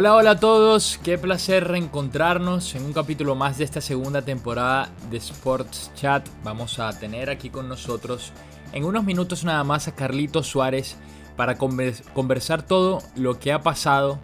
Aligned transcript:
Hola, 0.00 0.14
hola 0.14 0.30
a 0.30 0.38
todos, 0.38 1.00
qué 1.02 1.18
placer 1.18 1.66
reencontrarnos 1.66 2.76
en 2.76 2.84
un 2.84 2.92
capítulo 2.92 3.34
más 3.34 3.58
de 3.58 3.64
esta 3.64 3.80
segunda 3.80 4.22
temporada 4.22 4.92
de 5.10 5.16
Sports 5.16 5.90
Chat. 5.96 6.24
Vamos 6.44 6.78
a 6.78 6.96
tener 6.96 7.30
aquí 7.30 7.50
con 7.50 7.68
nosotros 7.68 8.32
en 8.72 8.84
unos 8.84 9.02
minutos 9.02 9.42
nada 9.42 9.64
más 9.64 9.88
a 9.88 9.96
Carlito 9.96 10.44
Suárez 10.44 10.96
para 11.36 11.58
conversar 11.58 12.62
todo 12.62 13.00
lo 13.16 13.40
que 13.40 13.50
ha 13.50 13.62
pasado 13.62 14.20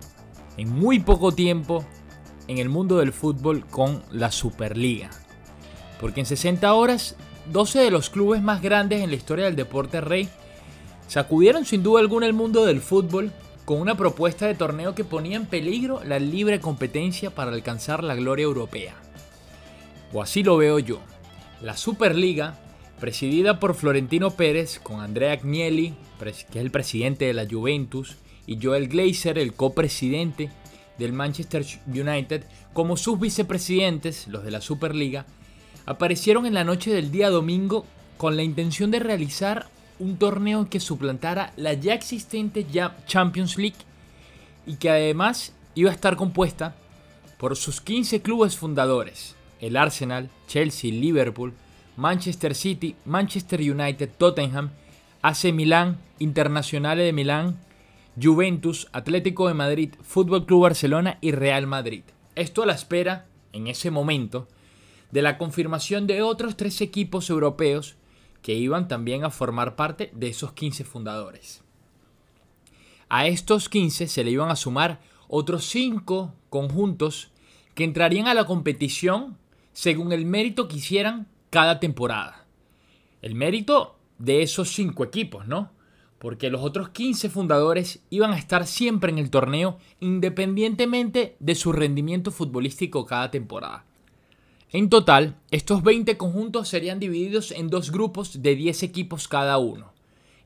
en 0.59 0.71
muy 0.71 1.01
poco 1.01 1.33
tiempo 1.33 1.85
en 2.47 2.59
el 2.59 2.69
mundo 2.69 2.99
del 2.99 3.13
fútbol 3.13 3.67
con 3.67 4.01
la 4.13 4.31
Superliga. 4.31 5.11
Porque 6.01 6.21
en 6.21 6.27
60 6.27 6.73
horas, 6.73 7.17
12 7.51 7.81
de 7.81 7.91
los 7.91 8.11
clubes 8.11 8.41
más 8.41 8.63
grandes 8.63 9.03
en 9.03 9.11
la 9.11 9.17
historia 9.17 9.47
del 9.47 9.57
deporte 9.57 10.01
rey 10.01 10.29
sacudieron 11.09 11.65
sin 11.65 11.83
duda 11.83 11.99
alguna 11.99 12.27
el 12.27 12.33
mundo 12.33 12.65
del 12.65 12.81
fútbol 12.81 13.33
con 13.65 13.81
una 13.81 13.97
propuesta 13.97 14.47
de 14.47 14.55
torneo 14.55 14.95
que 14.95 15.05
ponía 15.05 15.37
en 15.37 15.47
peligro 15.47 16.03
la 16.05 16.19
libre 16.19 16.61
competencia 16.61 17.31
para 17.31 17.53
alcanzar 17.53 18.05
la 18.05 18.15
gloria 18.15 18.45
europea. 18.45 18.95
O 20.13 20.23
así 20.23 20.43
lo 20.43 20.57
veo 20.57 20.79
yo. 20.79 21.01
La 21.63 21.77
Superliga, 21.77 22.59
presidida 23.01 23.59
por 23.59 23.75
Florentino 23.75 24.31
Pérez, 24.31 24.79
con 24.79 25.01
Andrea 25.01 25.33
Agnelli, 25.33 25.95
que 26.21 26.29
es 26.29 26.47
el 26.65 26.71
presidente 26.71 27.25
de 27.25 27.33
la 27.33 27.47
Juventus, 27.51 28.17
y 28.47 28.59
Joel 28.63 28.89
Glazer, 28.89 29.39
el 29.39 29.55
copresidente 29.55 30.51
del 30.99 31.13
Manchester 31.13 31.65
United, 31.87 32.45
como 32.73 32.97
sus 32.97 33.19
vicepresidentes, 33.19 34.29
los 34.29 34.45
de 34.45 34.51
la 34.51 34.61
Superliga, 34.61 35.27
aparecieron 35.87 36.47
en 36.47 36.55
la 36.55 36.65
noche 36.65 36.93
del 36.93 37.11
día 37.11 37.31
domingo 37.31 37.87
con 38.17 38.37
la 38.37 38.43
intención 38.43 38.91
de 38.91 39.01
realizar 39.01 39.69
un 40.05 40.19
torneo 40.19 40.69
que 40.69 40.81
suplantara 40.81 41.55
la 41.57 41.73
ya 41.73 41.95
existente 41.95 42.67
Champions 43.07 43.57
League 43.57 43.79
y 44.67 44.77
que 44.77 44.91
además 44.91 45.55
iba 45.75 45.91
a 45.91 45.95
estar 45.95 46.17
compuesta 46.17 46.77
por 47.39 47.57
sus 47.57 47.81
15 47.81 48.21
clubes 48.21 48.55
fundadores, 48.55 49.35
el 49.61 49.79
Arsenal, 49.79 50.29
Chelsea, 50.47 50.93
Liverpool, 50.93 51.55
Manchester 51.97 52.55
City, 52.55 52.97
Manchester 53.07 53.61
United, 53.61 54.11
Tottenham, 54.19 54.73
AC 55.23 55.55
Milán, 55.55 55.97
Internacional 56.19 56.99
de 56.99 57.13
Milán, 57.15 57.59
Juventus, 58.23 58.89
Atlético 58.93 59.49
de 59.49 59.55
Madrid, 59.55 59.95
Fútbol 60.03 60.45
Club 60.45 60.65
Barcelona 60.65 61.17
y 61.23 61.33
Real 61.33 61.67
Madrid. 61.67 62.03
Esto 62.35 62.63
a 62.63 62.67
la 62.67 62.75
espera, 62.75 63.27
en 63.55 63.69
ese 63.69 63.91
momento, 63.91 64.49
de 65.13 65.23
la 65.23 65.39
confirmación 65.39 66.07
de 66.07 66.21
otros 66.21 66.59
tres 66.59 66.83
equipos 66.83 67.31
europeos 67.31 67.97
que 68.45 68.53
iban 68.53 68.89
también 68.89 69.25
a 69.25 69.31
formar 69.31 69.75
parte 69.75 70.11
de 70.13 70.29
esos 70.29 70.53
15 70.53 70.85
fundadores. 70.85 71.63
A 73.09 73.27
estos 73.27 73.71
15 73.71 74.07
se 74.07 74.23
le 74.23 74.33
iban 74.33 74.51
a 74.51 74.57
sumar 74.57 75.01
otros 75.29 75.65
5 75.65 76.35
conjuntos 76.51 77.31
que 77.75 77.85
entrarían 77.85 78.29
a 78.29 78.35
la 78.35 78.45
competición 78.45 79.39
según 79.73 80.13
el 80.13 80.27
mérito 80.27 80.69
que 80.69 80.77
hicieran 80.77 81.27
cada 81.49 81.81
temporada. 81.81 82.45
El 83.23 83.35
mérito 83.35 83.97
de 84.19 84.43
esos 84.43 84.69
5 84.75 85.03
equipos, 85.05 85.49
¿no? 85.49 85.71
Porque 86.19 86.51
los 86.51 86.61
otros 86.61 86.91
15 86.91 87.31
fundadores 87.31 88.03
iban 88.11 88.33
a 88.33 88.39
estar 88.39 88.67
siempre 88.67 89.11
en 89.11 89.17
el 89.17 89.31
torneo 89.31 89.79
independientemente 90.01 91.35
de 91.41 91.55
su 91.55 91.73
rendimiento 91.73 92.31
futbolístico 92.31 93.07
cada 93.07 93.31
temporada. 93.31 93.87
En 94.75 94.91
total, 94.91 95.37
estos 95.53 95.85
20 95.85 96.17
conjuntos 96.17 96.67
serían 96.67 96.99
divididos 96.99 97.53
en 97.53 97.71
dos 97.71 97.93
grupos 97.93 98.43
de 98.43 98.57
10 98.57 98.83
equipos 98.83 99.29
cada 99.29 99.57
uno. 99.57 99.93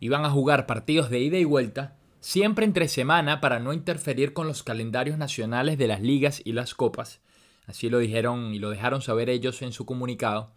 Iban 0.01 0.27
a 0.27 0.31
jugar 0.31 0.67
partidos 0.67 1.09
de 1.09 1.21
ida 1.21 1.39
y 1.39 1.45
vuelta, 1.45 1.97
siempre 2.21 2.67
entre 2.67 2.88
semana 2.88 3.41
para 3.41 3.59
no 3.59 3.72
interferir 3.72 4.34
con 4.34 4.47
los 4.47 4.62
calendarios 4.62 5.17
nacionales 5.17 5.78
de 5.78 5.87
las 5.87 6.03
ligas 6.03 6.43
y 6.44 6.53
las 6.53 6.75
copas. 6.75 7.22
Así 7.67 7.88
lo 7.88 8.00
dijeron 8.00 8.53
y 8.53 8.59
lo 8.59 8.69
dejaron 8.69 9.00
saber 9.00 9.31
ellos 9.31 9.62
en 9.62 9.72
su 9.72 9.87
comunicado. 9.87 10.53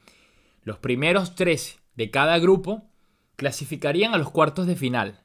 Los 0.64 0.78
primeros 0.78 1.36
tres 1.36 1.80
de 1.96 2.12
cada 2.12 2.40
grupo 2.40 2.90
clasificarían 3.38 4.14
a 4.14 4.18
los 4.18 4.32
cuartos 4.32 4.68
de 4.68 4.76
final. 4.76 5.22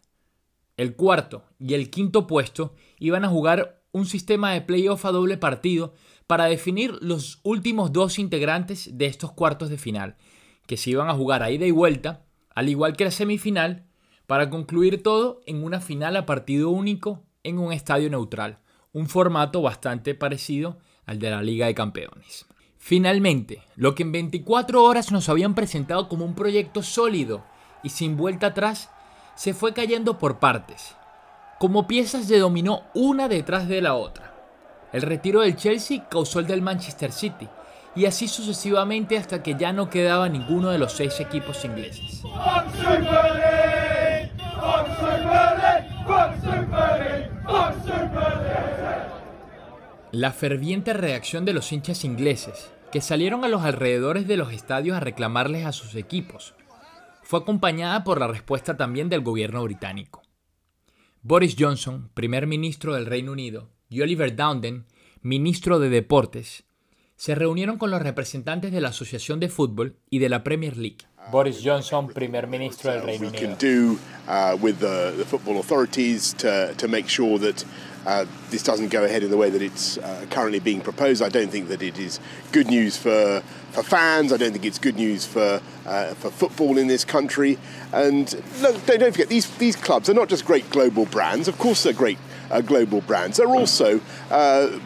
El 0.77 0.95
cuarto 0.95 1.43
y 1.59 1.75
el 1.75 1.91
quinto 1.91 2.29
puesto 2.29 2.77
iban 3.01 3.25
a 3.25 3.29
jugar 3.29 3.83
un 3.91 4.07
sistema 4.07 4.53
de 4.53 4.61
playoff 4.61 5.05
a 5.05 5.11
doble 5.11 5.37
partido 5.37 5.95
para 6.27 6.47
definir 6.47 6.99
los 7.01 7.41
últimos 7.43 7.93
dos 7.93 8.19
integrantes 8.19 8.97
de 8.99 9.07
estos 9.07 9.33
cuartos 9.33 9.69
de 9.69 9.79
final, 9.79 10.17
que 10.67 10.77
se 10.77 10.91
iban 10.91 11.09
a 11.09 11.15
jugar 11.15 11.43
a 11.43 11.51
ida 11.51 11.67
y 11.67 11.71
vuelta, 11.71 12.25
al 12.55 12.69
igual 12.69 12.97
que 12.97 13.05
la 13.05 13.11
semifinal, 13.11 13.87
para 14.27 14.51
concluir 14.51 15.03
todo 15.03 15.41
en 15.47 15.63
una 15.63 15.81
final 15.81 16.17
a 16.17 16.27
partido 16.27 16.71
único 16.71 17.23
en 17.45 17.59
un 17.59 17.73
estadio 17.73 18.11
neutral, 18.11 18.59
un 18.93 19.09
formato 19.09 19.63
bastante 19.63 20.15
parecido 20.15 20.79
al 21.05 21.19
de 21.19 21.31
la 21.31 21.43
Liga 21.43 21.67
de 21.67 21.75
Campeones. 21.75 22.47
Finalmente, 22.79 23.63
lo 23.77 23.95
que 23.95 24.03
en 24.03 24.13
24 24.13 24.83
horas 24.83 25.13
nos 25.13 25.29
habían 25.29 25.55
presentado 25.55 26.09
como 26.09 26.25
un 26.25 26.35
proyecto 26.35 26.83
sólido 26.83 27.45
y 27.83 27.91
sin 27.91 28.17
vuelta 28.17 28.49
atrás, 28.49 28.91
se 29.37 29.55
fue 29.55 29.75
cayendo 29.75 30.19
por 30.19 30.39
partes, 30.39 30.97
como 31.59 31.87
piezas 31.87 32.27
de 32.27 32.39
dominó 32.39 32.83
una 32.95 33.29
detrás 33.29 33.69
de 33.69 33.83
la 33.83 33.95
otra. 33.95 34.36
El 34.97 35.03
retiro 35.03 35.43
del 35.43 35.57
Chelsea 35.57 36.09
causó 36.09 36.41
el 36.41 36.47
del 36.47 36.63
Manchester 36.63 37.13
City, 37.13 37.47
y 37.95 38.07
así 38.07 38.29
sucesivamente 38.29 39.19
hasta 39.19 39.43
que 39.43 39.55
ya 39.55 39.71
no 39.71 39.91
quedaba 39.91 40.27
ninguno 40.31 40.71
de 40.71 40.79
los 40.79 40.93
seis 40.93 41.21
equipos 41.21 41.67
ingleses. 41.67 42.23
La 50.13 50.33
ferviente 50.33 50.95
reacción 50.95 51.45
de 51.45 51.53
los 51.53 51.71
hinchas 51.73 52.03
ingleses, 52.03 52.73
que 52.91 53.03
salieron 53.03 53.45
a 53.45 53.49
los 53.49 53.65
alrededores 53.65 54.27
de 54.27 54.39
los 54.39 54.51
estadios 54.51 54.97
a 54.97 55.01
reclamarles 55.01 55.67
a 55.67 55.73
sus 55.73 55.95
equipos, 55.95 56.55
fue 57.23 57.41
acompañada 57.41 58.03
por 58.03 58.19
la 58.19 58.29
respuesta 58.29 58.79
también 58.79 59.11
del 59.11 59.21
gobierno 59.21 59.63
británico. 59.63 60.23
Boris 61.21 61.55
Johnson, 61.59 62.09
primer 62.15 62.47
ministro 62.47 62.95
del 62.95 63.05
Reino 63.05 63.33
Unido, 63.33 63.76
y 63.89 64.01
Oliver 64.03 64.35
Dowden, 64.35 64.87
ministro 65.23 65.79
de 65.79 65.89
Deportes, 65.89 66.65
se 67.17 67.35
reunieron 67.35 67.79
con 67.79 67.91
los 67.91 68.03
representantes 68.03 68.73
de 68.73 68.81
la 68.81 68.89
Asociación 68.89 69.41
de 69.41 69.49
Fútbol 69.49 69.97
y 70.11 70.19
de 70.19 70.29
la 70.29 70.45
Premier 70.45 70.77
League. 70.77 71.07
Boris 71.31 71.61
Johnson, 71.65 72.07
primer 72.09 72.47
ministro 72.47 72.93
del 72.93 73.03
Reino 73.03 73.29
Unido. 73.29 73.41
can 73.41 73.57
do 73.59 73.99
uh, 74.29 74.57
with 74.61 74.79
the, 74.79 75.13
the 75.17 75.25
football 75.25 75.59
authorities 75.59 76.33
to, 76.35 76.73
to 76.75 76.87
make 76.87 77.09
sure 77.09 77.39
that 77.39 77.65
uh, 78.07 78.25
this 78.51 78.63
doesn't 78.63 78.93
go 78.93 79.03
ahead 79.03 79.25
in 79.25 79.31
the 79.31 79.37
way 79.37 79.51
that 79.51 79.61
it's 79.61 79.99
uh, 79.99 80.25
currently 80.31 80.61
being 80.61 80.81
proposed. 80.81 81.23
I 81.23 81.29
don't 81.29 81.51
think 81.51 81.67
that 81.69 81.83
it 81.83 81.99
is 81.99 82.21
good 82.53 82.69
news 82.69 82.97
for, 82.97 83.43
for 83.73 83.83
fans. 83.83 84.33
I 84.33 84.37
don't 84.37 84.53
think 84.53 84.65
it's 84.65 84.79
good 84.79 84.95
news 84.95 85.27
for, 85.27 85.61
uh, 85.85 86.15
for 86.15 86.31
football 86.31 86.79
in 86.79 86.87
this 86.87 87.05
country. 87.05 87.59
And 87.93 88.33
look, 88.61 88.87
don't, 88.87 89.01
don't 89.01 89.11
forget, 89.11 89.29
these, 89.29 89.51
these 89.57 89.75
clubs 89.75 90.09
are 90.09 90.15
not 90.15 90.29
just 90.29 90.45
great 90.45 90.71
global 90.71 91.07
brands. 91.07 91.49
Of 91.49 91.59
course, 91.59 91.83
they're 91.83 91.93
great 91.93 92.19
global 92.65 93.01
brands. 93.03 93.37
They're 93.37 93.47
also 93.49 94.01
uh, 94.31 94.79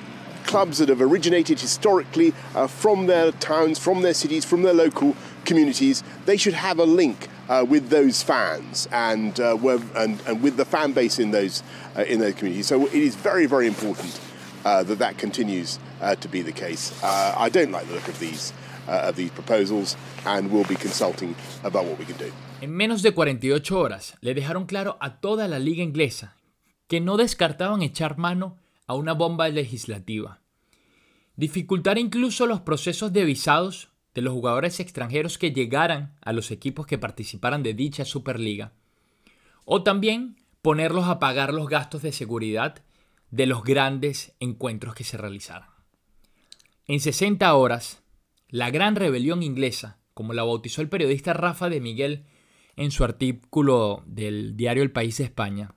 clubs 0.45 0.79
that 0.79 0.89
have 0.89 1.01
originated 1.01 1.61
historically 1.61 2.35
uh, 2.55 2.67
from 2.67 3.07
their 3.07 3.33
towns, 3.33 3.79
from 3.79 4.03
their 4.03 4.15
cities, 4.15 4.45
from 4.45 4.63
their 4.63 4.75
local 4.75 5.15
communities. 5.45 6.03
They 6.27 6.37
should 6.37 6.55
have 6.55 6.79
a 6.79 6.85
link 6.85 7.29
uh, 7.49 7.65
with 7.69 7.89
those 7.89 8.23
fans 8.23 8.89
and, 8.93 9.39
uh, 9.39 9.57
and, 9.95 10.21
and 10.27 10.43
with 10.43 10.57
the 10.57 10.65
fan 10.65 10.93
base 10.93 11.19
in 11.19 11.31
those, 11.31 11.63
uh, 11.97 12.03
in 12.03 12.21
those 12.21 12.35
communities. 12.35 12.67
So 12.67 12.87
it 12.87 12.95
is 12.95 13.15
very, 13.15 13.47
very 13.47 13.67
important 13.67 14.21
that 14.63 14.99
that 14.99 15.19
continues 15.19 15.79
to 16.21 16.29
be 16.29 16.43
the 16.43 16.53
case. 16.53 16.93
I 17.03 17.49
don't 17.49 17.73
like 17.73 17.87
the 17.89 17.95
look 17.95 18.09
of 18.09 18.19
these, 18.19 18.53
of 18.87 19.17
these 19.17 19.31
proposals 19.31 19.97
and 20.27 20.51
we'll 20.53 20.65
be 20.65 20.77
consulting 20.77 21.35
about 21.65 21.85
what 21.87 21.99
we 21.99 22.05
can 22.05 22.17
do. 22.17 22.33
En 22.63 22.71
menos 22.77 23.03
de 23.03 23.11
48 23.11 23.71
horas 23.75 24.17
le 24.21 24.35
dejaron 24.35 24.67
claro 24.67 24.99
a 25.01 25.11
toda 25.11 25.49
la 25.49 25.59
liga 25.59 25.83
inglesa 25.83 26.35
que 26.91 27.01
no 27.01 27.17
descartaban 27.17 27.83
echar 27.83 28.19
mano 28.19 28.59
a 28.89 28.95
una 28.95 29.13
bomba 29.13 29.49
legislativa. 29.49 30.41
Dificultar 31.37 31.99
incluso 31.99 32.47
los 32.47 32.63
procesos 32.63 33.13
de 33.13 33.25
visados 33.25 33.91
de 34.13 34.23
los 34.23 34.33
jugadores 34.33 34.81
extranjeros 34.81 35.39
que 35.39 35.53
llegaran 35.53 36.17
a 36.21 36.33
los 36.33 36.51
equipos 36.51 36.89
que 36.89 36.99
participaran 36.99 37.63
de 37.63 37.75
dicha 37.75 38.05
Superliga. 38.05 38.73
O 39.65 39.85
también 39.85 40.35
ponerlos 40.63 41.07
a 41.07 41.21
pagar 41.21 41.55
los 41.55 41.69
gastos 41.69 42.03
de 42.03 42.11
seguridad 42.11 42.83
de 43.31 43.47
los 43.47 43.63
grandes 43.63 44.35
encuentros 44.41 44.97
que 44.97 45.05
se 45.05 45.17
realizaran. 45.17 45.69
En 46.89 46.99
60 46.99 47.55
horas, 47.55 48.03
la 48.49 48.73
gran 48.73 48.97
rebelión 48.97 49.45
inglesa, 49.45 50.01
como 50.13 50.33
la 50.33 50.43
bautizó 50.43 50.83
el 50.83 50.89
periodista 50.89 51.35
Rafa 51.35 51.69
de 51.69 51.81
Miguel 51.81 52.25
en 52.75 52.91
su 52.91 53.05
artículo 53.05 54.03
del 54.07 54.57
diario 54.57 54.83
El 54.83 54.91
País 54.91 55.19
de 55.19 55.25
España, 55.25 55.77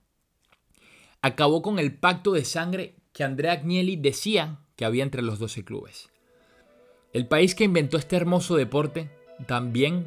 acabó 1.24 1.62
con 1.62 1.80
el 1.80 1.96
pacto 1.96 2.34
de 2.34 2.44
sangre 2.44 2.96
que 3.14 3.24
Andrea 3.24 3.54
Agnelli 3.54 3.96
decía 3.96 4.60
que 4.76 4.86
había 4.86 5.04
entre 5.04 5.22
los 5.22 5.40
12 5.40 5.64
clubes. 5.64 6.10
El 7.14 7.28
país 7.28 7.56
que 7.56 7.64
inventó 7.64 7.98
este 7.98 8.18
hermoso 8.18 8.56
deporte 8.56 9.10
también 9.48 10.06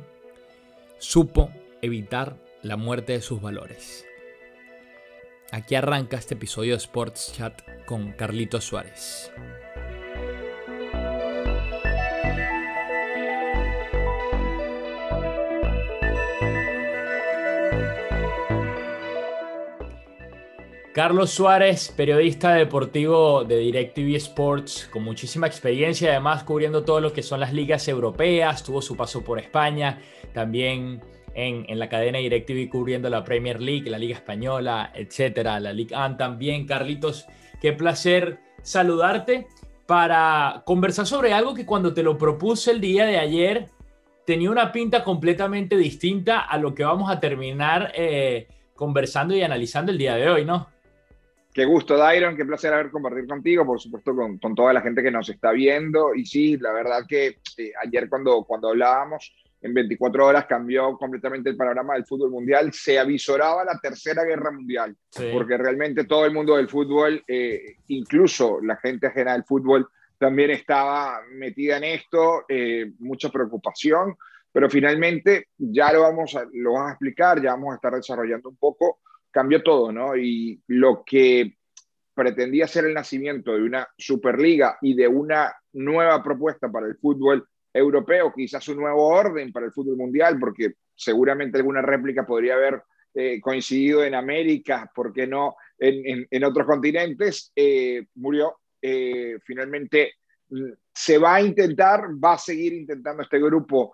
supo 0.98 1.50
evitar 1.80 2.36
la 2.62 2.76
muerte 2.76 3.14
de 3.14 3.22
sus 3.22 3.40
valores. 3.40 4.04
Aquí 5.52 5.74
arranca 5.74 6.18
este 6.18 6.34
episodio 6.34 6.72
de 6.72 6.78
Sports 6.78 7.32
Chat 7.34 7.62
con 7.86 8.12
Carlitos 8.12 8.64
Suárez. 8.64 9.32
Carlos 20.96 21.30
Suárez, 21.30 21.92
periodista 21.94 22.54
deportivo 22.54 23.44
de 23.44 23.58
DirecTV 23.58 24.16
Sports, 24.16 24.88
con 24.90 25.04
muchísima 25.04 25.46
experiencia, 25.46 26.08
además 26.12 26.42
cubriendo 26.42 26.84
todo 26.84 27.02
lo 27.02 27.12
que 27.12 27.22
son 27.22 27.38
las 27.38 27.52
ligas 27.52 27.86
europeas, 27.86 28.64
tuvo 28.64 28.80
su 28.80 28.96
paso 28.96 29.22
por 29.22 29.38
España, 29.38 30.00
también 30.32 31.02
en, 31.34 31.78
la 31.78 31.90
cadena 31.90 32.16
DirecTV 32.16 32.70
cubriendo 32.70 33.10
la 33.10 33.22
Premier 33.24 33.60
League, 33.60 33.90
la 33.90 33.98
Liga 33.98 34.14
Española, 34.14 34.90
etcétera, 34.94 35.60
la 35.60 35.74
Liga 35.74 36.06
1 36.06 36.16
también. 36.16 36.66
Carlitos, 36.66 37.26
qué 37.60 37.74
placer 37.74 38.38
saludarte 38.62 39.48
para 39.84 40.62
conversar 40.64 41.06
sobre 41.06 41.34
algo 41.34 41.52
que 41.52 41.66
cuando 41.66 41.92
te 41.92 42.02
lo 42.02 42.16
propuse 42.16 42.70
el 42.70 42.80
día 42.80 43.04
de 43.04 43.18
ayer 43.18 43.66
tenía 44.24 44.50
una 44.50 44.72
pinta 44.72 45.04
completamente 45.04 45.76
distinta 45.76 46.40
a 46.40 46.56
lo 46.56 46.74
que 46.74 46.84
vamos 46.84 47.10
a 47.10 47.20
terminar 47.20 47.92
eh, 47.94 48.48
conversando 48.74 49.36
y 49.36 49.42
analizando 49.42 49.92
el 49.92 49.98
día 49.98 50.14
de 50.14 50.30
hoy, 50.30 50.46
¿no? 50.46 50.74
Qué 51.56 51.64
gusto, 51.64 51.96
Dairon, 51.96 52.36
qué 52.36 52.44
placer 52.44 52.70
haber 52.74 52.90
compartido 52.90 53.28
contigo, 53.28 53.64
por 53.64 53.80
supuesto, 53.80 54.14
con, 54.14 54.36
con, 54.36 54.54
toda 54.54 54.74
la 54.74 54.82
gente 54.82 55.02
que 55.02 55.10
nos 55.10 55.26
está 55.30 55.52
viendo. 55.52 56.14
Y 56.14 56.26
sí, 56.26 56.58
la 56.58 56.70
verdad 56.70 57.06
que 57.08 57.38
eh, 57.56 57.72
ayer 57.82 58.10
cuando, 58.10 58.44
cuando 58.44 58.68
hablábamos, 58.68 59.34
en 59.62 59.72
24 59.72 60.26
horas 60.26 60.44
cambió 60.44 60.98
completamente 60.98 61.48
el 61.48 61.56
panorama 61.56 61.94
del 61.94 62.04
fútbol 62.04 62.30
mundial. 62.30 62.74
Se 62.74 62.98
avisoraba 62.98 63.64
la 63.64 63.78
tercera 63.78 64.22
guerra 64.24 64.50
mundial, 64.50 64.94
porque 65.32 65.56
realmente 65.56 66.04
todo 66.04 66.26
el 66.26 66.34
mundo 66.34 66.58
del 66.58 66.68
fútbol, 66.68 67.24
eh, 67.26 67.76
incluso 67.88 68.60
la 68.60 68.76
gente 68.76 69.06
ajena 69.06 69.32
al 69.32 69.44
fútbol, 69.44 69.88
también 70.18 70.50
estaba 70.50 71.22
metida 71.32 71.78
en 71.78 71.84
esto, 71.84 72.44
eh, 72.50 72.92
mucha 72.98 73.30
preocupación, 73.30 74.14
pero 74.52 74.68
finalmente 74.68 75.48
ya 75.56 75.90
lo 75.90 76.02
vamos, 76.02 76.36
a, 76.36 76.44
lo 76.52 76.74
vamos 76.74 76.90
a 76.90 76.92
explicar, 76.92 77.40
ya 77.40 77.52
vamos 77.52 77.72
a 77.72 77.76
estar 77.76 77.94
desarrollando 77.94 78.50
un 78.50 78.56
poco 78.56 78.98
cambió 79.36 79.62
todo, 79.62 79.92
¿no? 79.92 80.16
Y 80.16 80.62
lo 80.68 81.04
que 81.04 81.58
pretendía 82.14 82.66
ser 82.66 82.86
el 82.86 82.94
nacimiento 82.94 83.52
de 83.52 83.64
una 83.64 83.86
Superliga 83.98 84.78
y 84.80 84.94
de 84.94 85.06
una 85.06 85.54
nueva 85.74 86.22
propuesta 86.22 86.72
para 86.72 86.86
el 86.86 86.96
fútbol 86.96 87.46
europeo, 87.70 88.32
quizás 88.34 88.66
un 88.68 88.78
nuevo 88.78 89.06
orden 89.06 89.52
para 89.52 89.66
el 89.66 89.72
fútbol 89.72 89.98
mundial, 89.98 90.38
porque 90.40 90.76
seguramente 90.94 91.58
alguna 91.58 91.82
réplica 91.82 92.24
podría 92.24 92.54
haber 92.54 92.82
eh, 93.12 93.38
coincidido 93.38 94.02
en 94.02 94.14
América, 94.14 94.90
¿por 94.94 95.12
qué 95.12 95.26
no 95.26 95.56
en, 95.78 96.44
otros 96.44 96.66
continentes? 96.66 97.52
Eh, 97.54 98.06
murió. 98.14 98.56
Eh, 98.80 99.36
finalmente 99.44 100.14
mm, 100.48 100.70
se 100.94 101.18
va 101.18 101.34
a 101.34 101.42
intentar, 101.42 102.06
va 102.24 102.32
a 102.32 102.38
seguir 102.38 102.72
intentando 102.72 103.22
este 103.22 103.38
grupo 103.38 103.92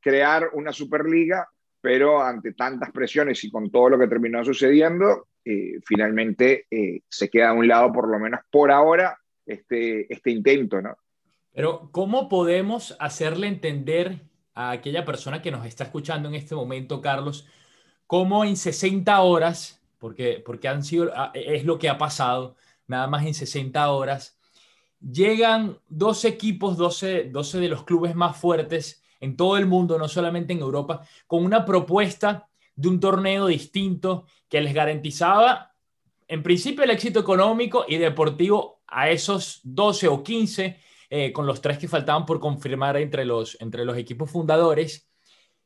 crear 0.00 0.48
una 0.54 0.72
Superliga 0.72 1.46
pero 1.80 2.22
ante 2.22 2.52
tantas 2.52 2.90
presiones 2.92 3.42
y 3.44 3.50
con 3.50 3.70
todo 3.70 3.90
lo 3.90 3.98
que 3.98 4.08
terminó 4.08 4.44
sucediendo, 4.44 5.28
eh, 5.44 5.78
finalmente 5.84 6.66
eh, 6.70 7.02
se 7.08 7.30
queda 7.30 7.50
a 7.50 7.54
un 7.54 7.66
lado, 7.66 7.92
por 7.92 8.08
lo 8.08 8.18
menos 8.18 8.40
por 8.50 8.70
ahora, 8.70 9.18
este, 9.46 10.12
este 10.12 10.30
intento, 10.30 10.80
¿no? 10.80 10.96
Pero, 11.52 11.88
¿cómo 11.90 12.28
podemos 12.28 12.96
hacerle 13.00 13.48
entender 13.48 14.20
a 14.54 14.70
aquella 14.70 15.04
persona 15.04 15.42
que 15.42 15.50
nos 15.50 15.66
está 15.66 15.84
escuchando 15.84 16.28
en 16.28 16.34
este 16.34 16.54
momento, 16.54 17.00
Carlos, 17.00 17.46
cómo 18.06 18.44
en 18.44 18.56
60 18.56 19.20
horas, 19.20 19.82
porque, 19.98 20.42
porque 20.44 20.68
han 20.68 20.84
sido, 20.84 21.10
ah, 21.14 21.32
es 21.34 21.64
lo 21.64 21.78
que 21.78 21.88
ha 21.88 21.98
pasado, 21.98 22.56
nada 22.86 23.06
más 23.06 23.24
en 23.26 23.34
60 23.34 23.90
horas, 23.90 24.38
llegan 25.00 25.78
dos 25.88 26.24
equipos, 26.24 26.76
12, 26.76 27.30
12 27.30 27.58
de 27.58 27.68
los 27.68 27.84
clubes 27.84 28.14
más 28.14 28.36
fuertes 28.36 28.99
en 29.20 29.36
todo 29.36 29.56
el 29.56 29.66
mundo, 29.66 29.98
no 29.98 30.08
solamente 30.08 30.52
en 30.52 30.60
Europa, 30.60 31.06
con 31.26 31.44
una 31.44 31.64
propuesta 31.64 32.48
de 32.74 32.88
un 32.88 32.98
torneo 32.98 33.46
distinto 33.46 34.26
que 34.48 34.60
les 34.60 34.74
garantizaba, 34.74 35.70
en 36.30 36.44
principio, 36.44 36.84
el 36.84 36.90
éxito 36.90 37.18
económico 37.18 37.84
y 37.88 37.96
deportivo 37.96 38.82
a 38.86 39.10
esos 39.10 39.60
12 39.64 40.06
o 40.06 40.22
15, 40.22 40.78
eh, 41.10 41.32
con 41.32 41.44
los 41.44 41.60
tres 41.60 41.76
que 41.76 41.88
faltaban 41.88 42.24
por 42.24 42.38
confirmar 42.38 42.96
entre 42.98 43.24
los, 43.24 43.60
entre 43.60 43.84
los 43.84 43.96
equipos 43.96 44.30
fundadores. 44.30 45.10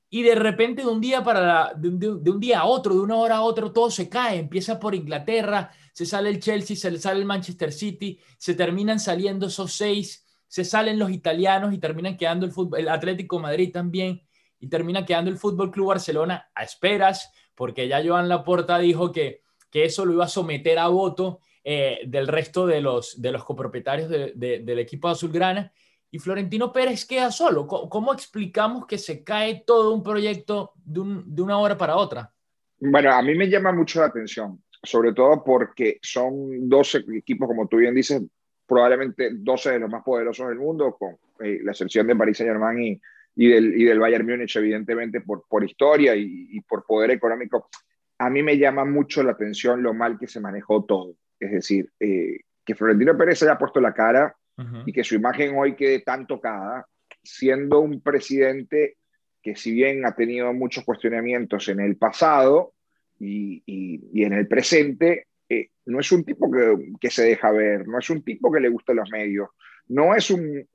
Y 0.08 0.22
de 0.22 0.34
repente, 0.34 0.80
de 0.80 0.88
un 0.88 1.02
día 1.02 1.22
para 1.22 1.74
de, 1.76 2.08
un 2.08 2.40
día 2.40 2.60
a 2.60 2.64
otro, 2.64 2.94
de 2.94 3.00
una 3.00 3.16
hora 3.16 3.36
a 3.36 3.42
otra, 3.42 3.70
todo 3.74 3.90
se 3.90 4.08
cae. 4.08 4.38
Empieza 4.38 4.80
por 4.80 4.94
Inglaterra, 4.94 5.70
se 5.92 6.06
sale 6.06 6.30
el 6.30 6.40
Chelsea, 6.40 6.76
se 6.76 6.98
sale 6.98 7.20
el 7.20 7.26
Manchester 7.26 7.70
City, 7.70 8.18
se 8.38 8.54
terminan 8.54 8.98
saliendo 8.98 9.48
esos 9.48 9.70
seis 9.74 10.23
se 10.54 10.64
salen 10.64 11.00
los 11.00 11.10
italianos 11.10 11.74
y 11.74 11.78
terminan 11.78 12.16
quedando 12.16 12.46
el, 12.46 12.52
fútbol, 12.52 12.78
el 12.78 12.88
Atlético 12.88 13.40
Madrid 13.40 13.72
también, 13.72 14.22
y 14.60 14.68
termina 14.68 15.04
quedando 15.04 15.28
el 15.28 15.36
Fútbol 15.36 15.72
Club 15.72 15.88
Barcelona 15.88 16.48
a 16.54 16.62
esperas, 16.62 17.32
porque 17.56 17.88
ya 17.88 18.00
Joan 18.06 18.28
Laporta 18.28 18.78
dijo 18.78 19.10
que, 19.10 19.42
que 19.68 19.84
eso 19.84 20.04
lo 20.04 20.12
iba 20.12 20.26
a 20.26 20.28
someter 20.28 20.78
a 20.78 20.86
voto 20.86 21.40
eh, 21.64 22.02
del 22.06 22.28
resto 22.28 22.68
de 22.68 22.80
los, 22.80 23.20
de 23.20 23.32
los 23.32 23.42
copropietarios 23.42 24.08
del 24.08 24.78
equipo 24.78 25.08
azulgrana. 25.08 25.72
Y 26.12 26.20
Florentino 26.20 26.72
Pérez 26.72 27.04
queda 27.04 27.32
solo. 27.32 27.66
¿Cómo, 27.66 28.12
explicamos 28.12 28.86
que 28.86 28.96
se 28.96 29.24
cae 29.24 29.64
todo 29.66 29.92
un 29.92 30.04
proyecto 30.04 30.74
de, 30.76 31.00
de 31.26 31.42
una 31.42 31.58
hora 31.58 31.76
para 31.76 31.96
otra? 31.96 32.32
Bueno, 32.78 33.12
a 33.12 33.20
mí 33.22 33.34
me 33.34 33.50
llama 33.50 33.72
mucho 33.72 33.98
la 33.98 34.06
atención, 34.06 34.62
sobre 34.84 35.12
todo 35.12 35.42
porque 35.42 35.98
son 36.00 36.68
dos 36.68 36.94
equipos, 36.94 37.48
como 37.48 37.66
tú 37.66 37.78
bien 37.78 37.96
dices, 37.96 38.22
probablemente 38.66 39.30
12 39.32 39.72
de 39.72 39.78
los 39.80 39.90
más 39.90 40.02
poderosos 40.02 40.48
del 40.48 40.58
mundo, 40.58 40.96
con 40.98 41.16
eh, 41.40 41.60
la 41.62 41.72
excepción 41.72 42.06
de 42.06 42.16
Paris 42.16 42.38
Saint-Germain 42.38 42.82
y, 42.82 43.00
y, 43.36 43.48
del, 43.48 43.80
y 43.80 43.84
del 43.84 43.98
Bayern 43.98 44.26
Múnich, 44.26 44.56
evidentemente 44.56 45.20
por, 45.20 45.44
por 45.48 45.64
historia 45.64 46.14
y, 46.14 46.48
y, 46.50 46.60
por 46.60 46.84
poder 46.86 47.10
económico. 47.10 47.68
A 48.18 48.30
mí 48.30 48.42
me 48.42 48.56
llama 48.56 48.84
mucho 48.84 49.22
la 49.22 49.32
atención 49.32 49.82
lo 49.82 49.92
mal 49.92 50.18
que 50.18 50.28
se 50.28 50.40
manejó 50.40 50.84
todo. 50.84 51.16
Es 51.38 51.50
decir, 51.50 51.90
eh, 52.00 52.40
que 52.64 52.74
Florentino 52.74 53.16
Pérez 53.16 53.42
haya 53.42 53.58
puesto 53.58 53.80
la 53.80 53.92
cara 53.92 54.34
y 54.86 54.92
que 54.92 55.02
su 55.02 55.16
imagen 55.16 55.56
hoy 55.58 55.74
quede 55.74 55.98
tan 55.98 56.28
tocada, 56.28 56.86
siendo 57.24 57.80
un 57.80 58.00
presidente 58.00 58.98
que 59.42 59.56
si 59.56 59.72
bien 59.72 60.06
ha 60.06 60.14
tenido 60.14 60.52
muchos 60.52 60.84
cuestionamientos 60.84 61.68
en 61.68 61.80
el 61.80 61.96
pasado 61.96 62.72
y, 63.18 63.64
y 63.66 64.22
en 64.22 64.32
el 64.32 64.46
presente, 64.46 65.26
eh, 65.60 65.70
no 65.86 66.00
es 66.00 66.10
un 66.12 66.24
tipo 66.24 66.50
que, 67.00 67.10
se 67.10 67.24
deja 67.24 67.50
ver, 67.52 67.86
no 67.86 67.98
es 67.98 68.08
un 68.10 68.22
tipo 68.22 68.50
que 68.50 68.60
le 68.60 68.68
gusta 68.68 68.94
los 68.94 69.10
medios, 69.10 69.48
no 69.88 70.14
es 70.14 70.30
un, 70.30 70.66